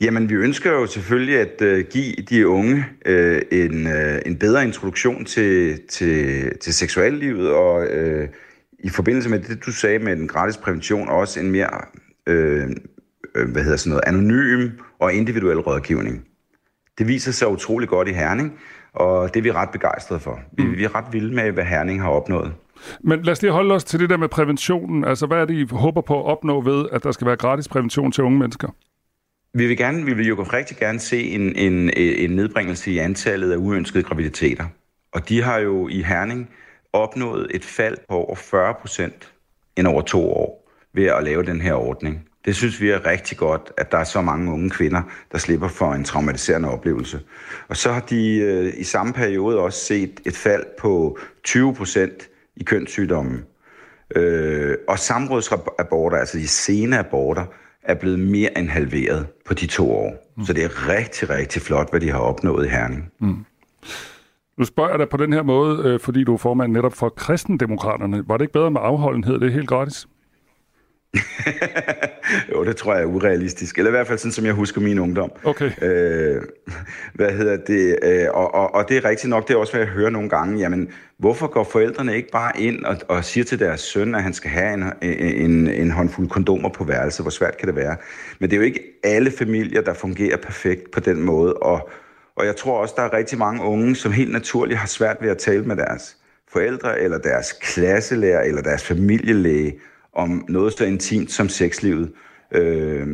[0.00, 4.64] Jamen, vi ønsker jo selvfølgelig at uh, give de unge uh, en, uh, en bedre
[4.64, 8.28] introduktion til, til, til seksuallivet, og uh,
[8.78, 11.70] i forbindelse med det, du sagde med den gratis prævention, også en mere
[12.30, 12.70] uh,
[13.52, 16.24] hvad hedder sådan noget, anonym og individuel rådgivning.
[16.98, 18.58] Det viser sig utrolig godt i Herning,
[18.92, 20.40] og det er vi ret begejstrede for.
[20.52, 20.76] Vi, mm.
[20.76, 22.52] vi er ret vilde med, hvad Herning har opnået.
[23.00, 25.04] Men lad os lige holde os til det der med præventionen.
[25.04, 27.68] Altså, hvad er det, I håber på at opnå ved, at der skal være gratis
[27.68, 28.68] prævention til unge mennesker?
[29.54, 33.52] Vi vil, gerne, vi vil jo rigtig gerne se en, en, en nedbringelse i antallet
[33.52, 34.64] af uønskede graviditeter.
[35.12, 36.50] Og de har jo i Herning
[36.92, 39.32] opnået et fald på over 40 procent
[39.76, 42.29] end over to år ved at lave den her ordning.
[42.44, 45.68] Det synes vi er rigtig godt, at der er så mange unge kvinder, der slipper
[45.68, 47.20] for en traumatiserende oplevelse.
[47.68, 52.28] Og så har de øh, i samme periode også set et fald på 20 procent
[52.56, 53.42] i kønssygdomme.
[54.16, 57.44] Øh, og samrådsaborter, altså de sene aborter,
[57.82, 60.32] er blevet mere end halveret på de to år.
[60.36, 60.44] Mm.
[60.44, 63.12] Så det er rigtig, rigtig flot, hvad de har opnået i Herning.
[63.20, 63.44] Mm.
[64.58, 67.08] Nu spørger jeg dig på den her måde, øh, fordi du er formand netop for
[67.08, 68.28] kristendemokraterne.
[68.28, 69.40] Var det ikke bedre med afholdenhed?
[69.40, 70.06] Det er helt gratis.
[72.52, 73.78] Jo, det tror jeg er urealistisk.
[73.78, 75.32] Eller i hvert fald sådan, som jeg husker min ungdom.
[75.44, 75.70] Okay.
[75.82, 76.42] Øh,
[77.14, 77.98] hvad hedder det?
[78.02, 80.28] Øh, og, og, og det er rigtigt nok, det er også, hvad jeg hører nogle
[80.28, 80.58] gange.
[80.58, 80.88] Jamen,
[81.18, 84.50] hvorfor går forældrene ikke bare ind og, og siger til deres søn, at han skal
[84.50, 87.24] have en, en, en håndfuld kondomer på værelset?
[87.24, 87.96] Hvor svært kan det være?
[88.38, 91.54] Men det er jo ikke alle familier, der fungerer perfekt på den måde.
[91.54, 91.90] Og,
[92.36, 95.30] og jeg tror også, der er rigtig mange unge, som helt naturligt har svært ved
[95.30, 96.16] at tale med deres
[96.52, 99.74] forældre, eller deres klasselærer, eller deres familielæge,
[100.12, 102.12] om noget så intimt som sexlivet,
[102.52, 103.06] øh,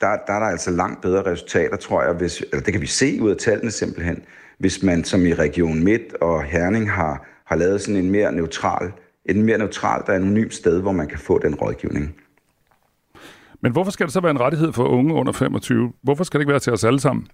[0.00, 2.86] der, der er der altså langt bedre resultater, tror jeg, hvis, eller det kan vi
[2.86, 4.22] se ud af tallene simpelthen,
[4.58, 8.92] hvis man som i Region Midt og Herning har, har lavet sådan en mere neutral,
[9.26, 12.14] en mere neutralt og anonym sted, hvor man kan få den rådgivning.
[13.60, 15.92] Men hvorfor skal det så være en rettighed for unge under 25?
[16.02, 17.26] Hvorfor skal det ikke være til os alle sammen?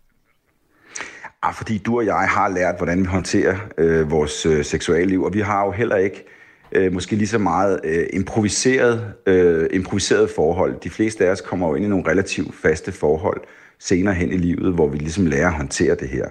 [1.43, 5.35] Ah, fordi du og jeg har lært, hvordan vi håndterer øh, vores øh, seksualliv, og
[5.35, 6.25] vi har jo heller ikke
[6.73, 10.81] øh, måske lige så meget øh, improviseret, øh, improviseret forhold.
[10.81, 13.41] De fleste af os kommer jo ind i nogle relativt faste forhold
[13.79, 16.29] senere hen i livet, hvor vi ligesom lærer at håndtere det her.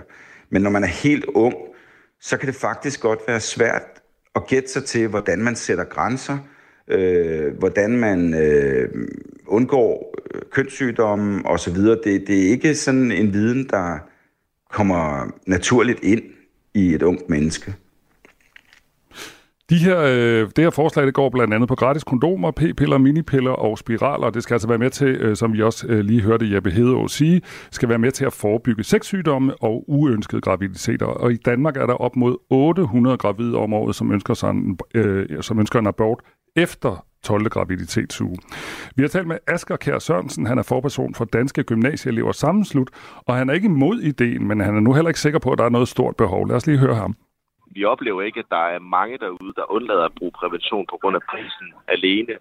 [0.50, 1.56] Men når man er helt ung,
[2.22, 3.82] så kan det faktisk godt være svært
[4.36, 6.38] at gætte sig til, hvordan man sætter grænser,
[6.88, 8.90] øh, hvordan man øh,
[9.48, 11.76] undgår øh, kønssygdomme osv.
[11.76, 13.98] Det, det er ikke sådan en viden, der
[14.72, 16.22] kommer naturligt ind
[16.74, 17.76] i et ungt menneske.
[19.70, 23.51] De her, øh, det her forslag det går blandt andet på gratis kondomer, p-piller, minipiller
[23.51, 24.30] og spiraler.
[24.30, 27.07] Det skal altså være med til, øh, som vi også øh, lige hørte Jeppe Hedeå
[27.07, 27.41] sige,
[27.72, 31.05] skal være med til at forebygge sexsygdomme og uønskede graviditeter.
[31.05, 34.80] Og i Danmark er der op mod 800 gravide om året, som ønsker, sig en,
[34.95, 36.20] øh, som ønsker en abort
[36.55, 37.49] efter 12.
[37.49, 38.38] graviditetsuge.
[38.95, 42.89] Vi har talt med Asger Kær Sørensen, han er forperson for Danske Gymnasieelever Sammenslut,
[43.26, 45.57] og han er ikke imod ideen, men han er nu heller ikke sikker på, at
[45.57, 46.47] der er noget stort behov.
[46.47, 47.15] Lad os lige høre ham
[47.76, 51.15] vi oplever ikke, at der er mange derude, der undlader at bruge prævention på grund
[51.15, 52.34] af prisen alene.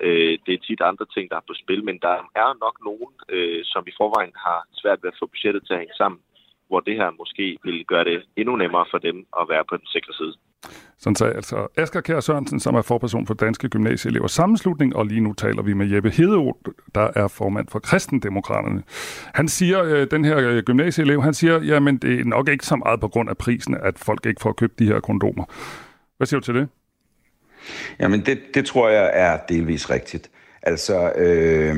[0.00, 3.12] Øh, det er tit andre ting, der er på spil, men der er nok nogen,
[3.28, 6.20] øh, som i forvejen har svært ved at få budgettet til at hænge sammen,
[6.68, 9.86] hvor det her måske vil gøre det endnu nemmere for dem at være på den
[9.86, 10.34] sikre side.
[10.98, 15.20] Sådan sagde altså Asger Kjær Sørensen, som er forperson for Danske Gymnasieelevers Sammenslutning, og lige
[15.20, 16.56] nu taler vi med Jeppe Hedeå,
[16.94, 18.82] der er formand for Kristendemokraterne.
[19.34, 22.76] Han siger, øh, den her øh, gymnasieelev, han siger, jamen det er nok ikke så
[22.76, 25.44] meget på grund af prisen, at folk ikke får købt de her kondomer.
[26.16, 26.68] Hvad siger du til det?
[28.00, 30.30] Jamen det, det tror jeg er delvis rigtigt.
[30.62, 31.76] Altså, øh,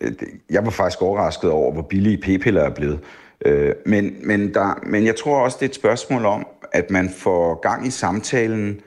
[0.00, 0.12] øh
[0.50, 3.00] jeg var faktisk overrasket over, hvor billige p-piller er blevet.
[3.44, 7.10] Øh, men, men, der, men jeg tror også, det er et spørgsmål om, at man
[7.10, 8.80] får gang i samtalen,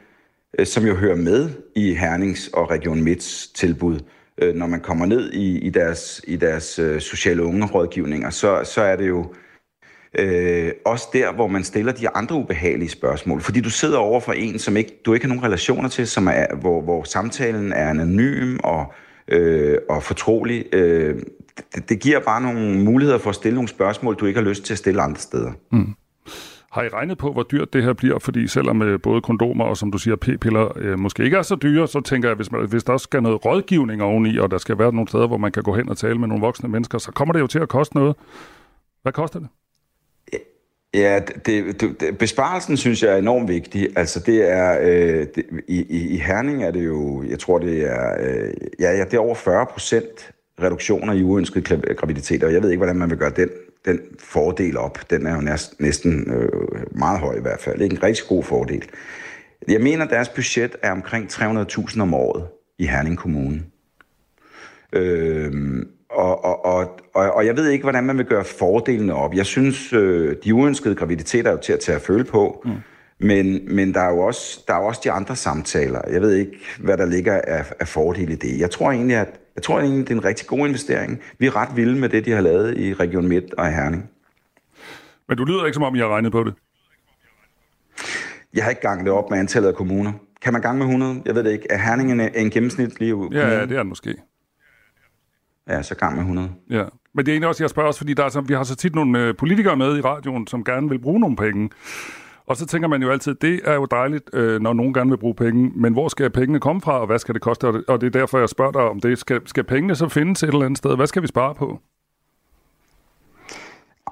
[0.60, 4.00] øh, som jo hører med i Hernings og Region Midts tilbud.
[4.42, 8.82] Øh, når man kommer ned i, i deres, i deres øh, sociale ungerådgivninger, så, så
[8.82, 9.34] er det jo
[10.20, 13.42] øh, også der, hvor man stiller de andre ubehagelige spørgsmål.
[13.42, 16.28] Fordi du sidder over for en, som ikke, du ikke har nogen relationer til, som
[16.28, 18.94] er, hvor, hvor samtalen er anonym og,
[19.28, 20.66] øh, og fortrolig.
[20.74, 21.16] Øh,
[21.76, 24.64] det, det giver bare nogle muligheder for at stille nogle spørgsmål, du ikke har lyst
[24.64, 25.52] til at stille andre steder.
[25.72, 25.96] Mm.
[26.72, 28.20] Har I regnet på, hvor dyrt det her bliver?
[28.20, 31.56] Fordi selvom øh, både kondomer og, som du siger, p-piller øh, måske ikke er så
[31.56, 34.58] dyre, så tænker jeg, hvis, man, hvis der også skal noget rådgivning oveni, og der
[34.58, 36.98] skal være nogle steder, hvor man kan gå hen og tale med nogle voksne mennesker,
[36.98, 38.16] så kommer det jo til at koste noget.
[39.02, 39.48] Hvad koster det?
[40.94, 43.90] Ja, det, det, besparelsen synes jeg er enormt vigtig.
[43.96, 48.16] Altså det er, øh, det, i, i Herning er det jo, jeg tror det er,
[48.20, 50.32] øh, ja, ja, det er over 40 procent
[50.62, 53.50] reduktioner i uønskede graviditeter, og jeg ved ikke, hvordan man vil gøre den,
[53.86, 55.00] den fordel op.
[55.10, 56.50] Den er jo næsten, næsten øh,
[56.92, 57.82] meget høj i hvert fald.
[57.82, 58.84] Ikke en rigtig god fordel.
[59.68, 62.48] Jeg mener, deres budget er omkring 300.000 om året
[62.80, 63.64] i Herning Kommune.
[64.94, 65.52] Øh,
[66.10, 69.34] og, og, og, og, og jeg ved ikke, hvordan man vil gøre fordelene op.
[69.34, 72.62] Jeg synes, øh, de uønskede graviditeter er jo til at tage at føle på.
[72.66, 72.72] Mm.
[73.20, 76.02] Men, men der, er jo også, der er jo også de andre samtaler.
[76.12, 78.60] Jeg ved ikke, hvad der ligger af, af fordele i det.
[78.60, 81.22] Jeg tror egentlig, at jeg tror egentlig, det er en rigtig god investering.
[81.40, 84.10] Vi er ret vilde med det, de har lavet i Region Midt og i Herning.
[85.28, 86.54] Men du lyder ikke, som om I har regnet på det.
[88.54, 90.14] Jeg har ikke ganget det op med antallet af kommuner.
[90.42, 91.22] Kan man gange med 100?
[91.26, 91.68] Jeg ved det ikke.
[91.70, 93.40] Er Herning en, en gennemsnitlig kommune?
[93.40, 94.16] Ja, ja, det er den måske.
[95.70, 96.50] Ja, så gang med 100.
[96.70, 96.84] Ja.
[97.14, 98.76] Men det er egentlig også, jeg spørger også, fordi der er så, vi har så
[98.76, 101.70] tit nogle øh, politikere med i radioen, som gerne vil bruge nogle penge.
[102.48, 105.18] Og så tænker man jo altid, det er jo dejligt, øh, når nogen gerne vil
[105.18, 107.66] bruge penge, men hvor skal pengene komme fra, og hvad skal det koste?
[107.66, 109.18] Og det er derfor, jeg spørger dig om det.
[109.18, 110.96] Skal, skal pengene så findes et eller andet sted?
[110.96, 111.80] Hvad skal vi spare på?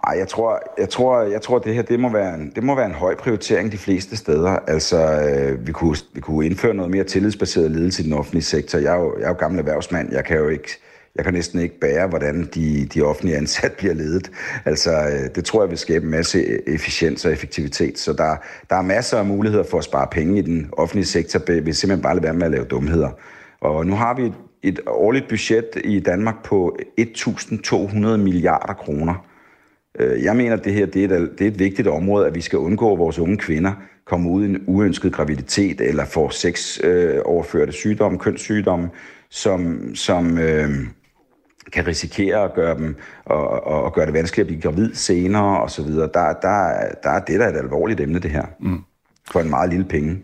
[0.07, 2.75] Ej, jeg tror, jeg tror, jeg tror det her det må, være en, det må
[2.75, 4.49] være en høj prioritering de fleste steder.
[4.67, 8.79] Altså, øh, vi, kunne, vi kunne indføre noget mere tillidsbaseret ledelse i den offentlige sektor.
[8.79, 10.11] Jeg er jo, jeg er jo gammel erhvervsmand.
[10.11, 10.69] Jeg kan jo ikke
[11.15, 14.31] jeg kan næsten ikke bære, hvordan de, de offentlige ansat bliver ledet.
[14.65, 17.99] Altså, øh, det tror jeg vil skabe en masse efficiens og effektivitet.
[17.99, 18.35] Så der,
[18.69, 22.03] der er masser af muligheder for at spare penge i den offentlige sektor, hvis simpelthen
[22.03, 23.09] bare lade være med at lave dumheder.
[23.61, 24.33] Og nu har vi et,
[24.63, 29.25] et årligt budget i Danmark på 1.200 milliarder kroner.
[29.99, 32.35] Øh, jeg mener, at det her det er, et, det er et vigtigt område, at
[32.35, 33.71] vi skal undgå, at vores unge kvinder
[34.05, 38.89] kommer ud i en uønsket graviditet eller får sex øh, overførte sygdomme, kønssygdomme,
[39.29, 40.69] som, som øh,
[41.71, 42.95] kan risikere at gøre dem
[43.25, 46.09] og, og, og gøre det vanskeligt at blive gravid senere og så videre.
[46.13, 48.45] Der, der, der er det, der er et alvorligt emne, det her.
[48.59, 48.83] Mm.
[49.31, 50.21] For en meget lille penge.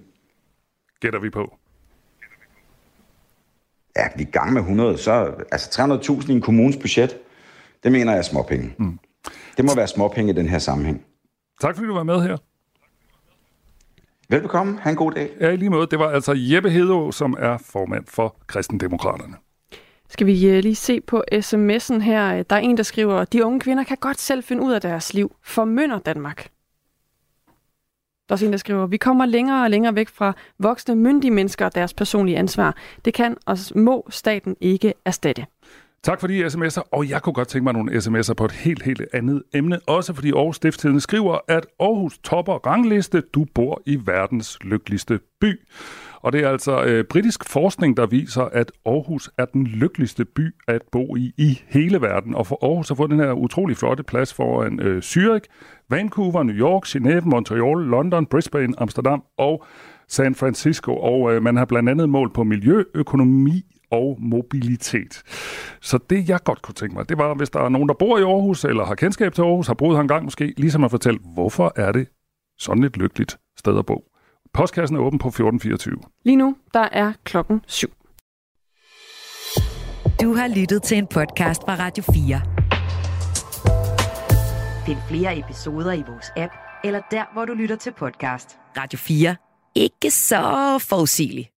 [1.02, 1.56] Gætter vi på?
[3.98, 7.18] Ja, vi er gang med 100, så altså 300.000 i en kommunes budget,
[7.84, 8.76] det mener jeg er småpenge.
[8.78, 9.00] Mm.
[9.58, 11.06] Det må være småpenge i den her sammenhæng.
[11.62, 12.38] Tak fordi du var med her.
[14.30, 14.80] Velbekomme.
[14.82, 15.30] Ha' en god dag.
[15.40, 15.88] Ja, i lige måde.
[15.92, 19.36] Det var altså Jeppe Hedå, som er formand for Kristendemokraterne.
[20.10, 22.44] Skal vi øh, lige se på sms'en her.
[22.44, 25.14] Der er en, der skriver, de unge kvinder kan godt selv finde ud af deres
[25.14, 25.36] liv.
[25.44, 26.50] Formønder Danmark.
[28.30, 31.32] Der er også en, der skriver, vi kommer længere og længere væk fra voksne, myndige
[31.32, 32.76] mennesker og deres personlige ansvar.
[33.06, 35.46] Det kan og må staten ikke erstatte.
[36.04, 38.84] Tak for de sms'er, og jeg kunne godt tænke mig nogle sms'er på et helt,
[38.84, 39.80] helt andet emne.
[39.88, 45.60] Også fordi Aarhus Stiftstidende skriver, at Aarhus topper rangliste, du bor i verdens lykkeligste by.
[46.22, 50.56] Og det er altså øh, britisk forskning, der viser, at Aarhus er den lykkeligste by
[50.68, 52.36] at bo i i hele verden.
[52.36, 55.46] Og for Aarhus har fået den her utrolig flotte plads foran øh, Zürich,
[55.90, 59.66] Vancouver, New York, Genève, Montreal, London, Brisbane, Amsterdam og
[60.08, 60.98] San Francisco.
[60.98, 65.24] Og øh, man har blandt andet mål på miljø, økonomi og mobilitet.
[65.82, 68.18] Så det, jeg godt kunne tænke mig, det var, hvis der er nogen, der bor
[68.18, 71.20] i Aarhus, eller har kendskab til Aarhus, har boet her engang måske, ligesom at fortælle,
[71.34, 72.08] hvorfor er det
[72.58, 74.09] sådan et lykkeligt sted at bo.
[74.54, 75.98] Postkassen er åben på 1424.
[76.26, 77.90] Lige nu, der er klokken syv.
[80.22, 82.42] Du har lyttet til en podcast fra Radio 4.
[84.86, 88.58] Find flere episoder i vores app, eller der, hvor du lytter til podcast.
[88.78, 89.36] Radio 4.
[89.76, 90.42] Ikke så
[90.90, 91.50] forudsigeligt.